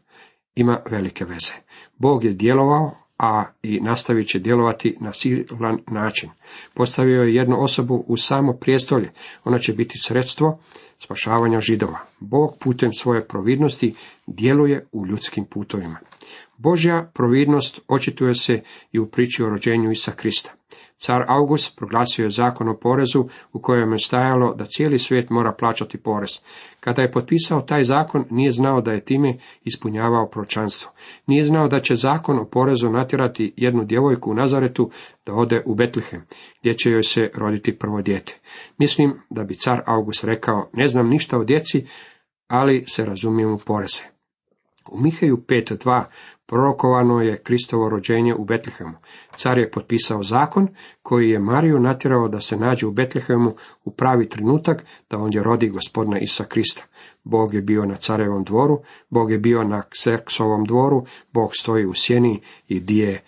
Ima 0.55 0.83
velike 0.90 1.25
veze. 1.25 1.53
Bog 1.99 2.25
je 2.25 2.33
djelovao, 2.33 3.06
a 3.18 3.44
i 3.62 3.81
nastavit 3.81 4.29
će 4.29 4.38
djelovati 4.38 4.96
na 5.00 5.12
silan 5.12 5.79
način. 5.87 6.31
Postavio 6.74 7.22
je 7.22 7.35
jednu 7.35 7.62
osobu 7.62 8.05
u 8.09 8.16
samo 8.16 8.52
prijestolje, 8.52 9.11
ona 9.44 9.59
će 9.59 9.72
biti 9.72 9.98
sredstvo 9.98 10.59
spašavanja 10.98 11.61
židova. 11.61 11.98
Bog 12.20 12.57
putem 12.61 12.92
svoje 12.92 13.26
providnosti 13.29 13.94
djeluje 14.26 14.87
u 14.92 15.07
ljudskim 15.07 15.44
putovima. 15.44 15.98
Božja 16.57 17.11
providnost 17.14 17.81
očituje 17.88 18.35
se 18.35 18.62
i 18.92 18.98
u 18.98 19.07
priči 19.07 19.42
o 19.42 19.48
rođenju 19.48 19.90
Isa 19.90 20.12
Krista. 20.12 20.52
Car 20.99 21.25
August 21.29 21.77
proglasio 21.77 22.23
je 22.23 22.31
zakon 22.31 22.69
o 22.69 22.77
porezu 22.77 23.25
u 23.53 23.61
kojem 23.61 23.93
je 23.93 23.99
stajalo 23.99 24.55
da 24.55 24.65
cijeli 24.65 24.99
svijet 24.99 25.31
mora 25.31 25.53
plaćati 25.59 25.99
porez. 25.99 26.31
Kada 26.81 27.03
je 27.03 27.11
potpisao 27.11 27.61
taj 27.61 27.83
zakon, 27.83 28.25
nije 28.31 28.51
znao 28.51 28.81
da 28.81 28.93
je 28.93 29.05
time 29.05 29.39
ispunjavao 29.65 30.29
pročanstvo. 30.29 30.93
Nije 31.27 31.45
znao 31.45 31.69
da 31.69 31.81
će 31.81 31.95
zakon 31.95 32.39
o 32.39 32.45
porezu 32.45 32.91
natjerati 32.91 33.55
jednu 33.57 33.85
djevojku 33.85 34.31
u 34.31 34.35
Nazaretu 34.35 34.91
da 35.27 35.35
ode 35.35 35.63
u 35.67 35.75
Betlehem, 35.75 36.23
gdje 36.61 36.75
će 36.75 36.91
joj 36.91 37.03
se 37.03 37.31
roditi 37.35 37.79
prvo 37.79 38.03
dijete. 38.03 38.39
Mislim 38.79 39.15
da 39.31 39.45
bi 39.45 39.55
car 39.55 39.83
August 39.87 40.25
rekao, 40.25 40.71
ne 40.73 40.87
znam 40.87 41.09
ništa 41.09 41.39
o 41.39 41.45
djeci, 41.45 41.87
ali 42.49 42.85
se 42.87 43.05
razumijem 43.05 43.53
u 43.53 43.59
poreze. 43.67 44.03
U 44.91 45.01
Miheju 45.01 45.37
5.2 45.37 46.05
prorokovano 46.47 47.21
je 47.21 47.43
Kristovo 47.43 47.89
rođenje 47.89 48.35
u 48.35 48.45
Betlehemu. 48.45 48.95
Car 49.37 49.59
je 49.59 49.71
potpisao 49.71 50.23
zakon 50.23 50.69
koji 51.03 51.31
je 51.31 51.39
Mariju 51.39 51.81
natjerao 51.81 52.29
da 52.29 52.41
se 52.41 52.57
nađe 52.57 52.87
u 52.87 52.91
Betlehemu 52.91 53.55
u 53.85 53.91
pravi 53.91 54.29
trenutak 54.29 54.85
da 55.11 55.19
ondje 55.19 55.43
rodi 55.43 55.69
gospodina 55.69 56.19
Isa 56.19 56.45
Krista. 56.45 56.85
Bog 57.25 57.55
je 57.55 57.63
bio 57.63 57.85
na 57.85 57.95
carevom 57.95 58.45
dvoru, 58.45 58.83
Bog 59.11 59.31
je 59.31 59.39
bio 59.39 59.65
na 59.65 59.83
Kserksovom 59.83 60.65
dvoru, 60.65 61.05
Bog 61.33 61.51
stoji 61.61 61.87
u 61.87 61.95
sjeni 61.95 62.41
i 62.69 62.81
dije 62.81 63.23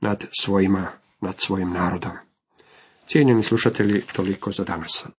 nad 0.00 0.24
svojima, 0.40 0.86
nad 1.20 1.34
svojim 1.38 1.70
narodom. 1.70 2.12
Cijenjeni 3.06 3.42
slušatelji, 3.42 4.02
toliko 4.12 4.52
za 4.52 4.64
danas. 4.64 5.06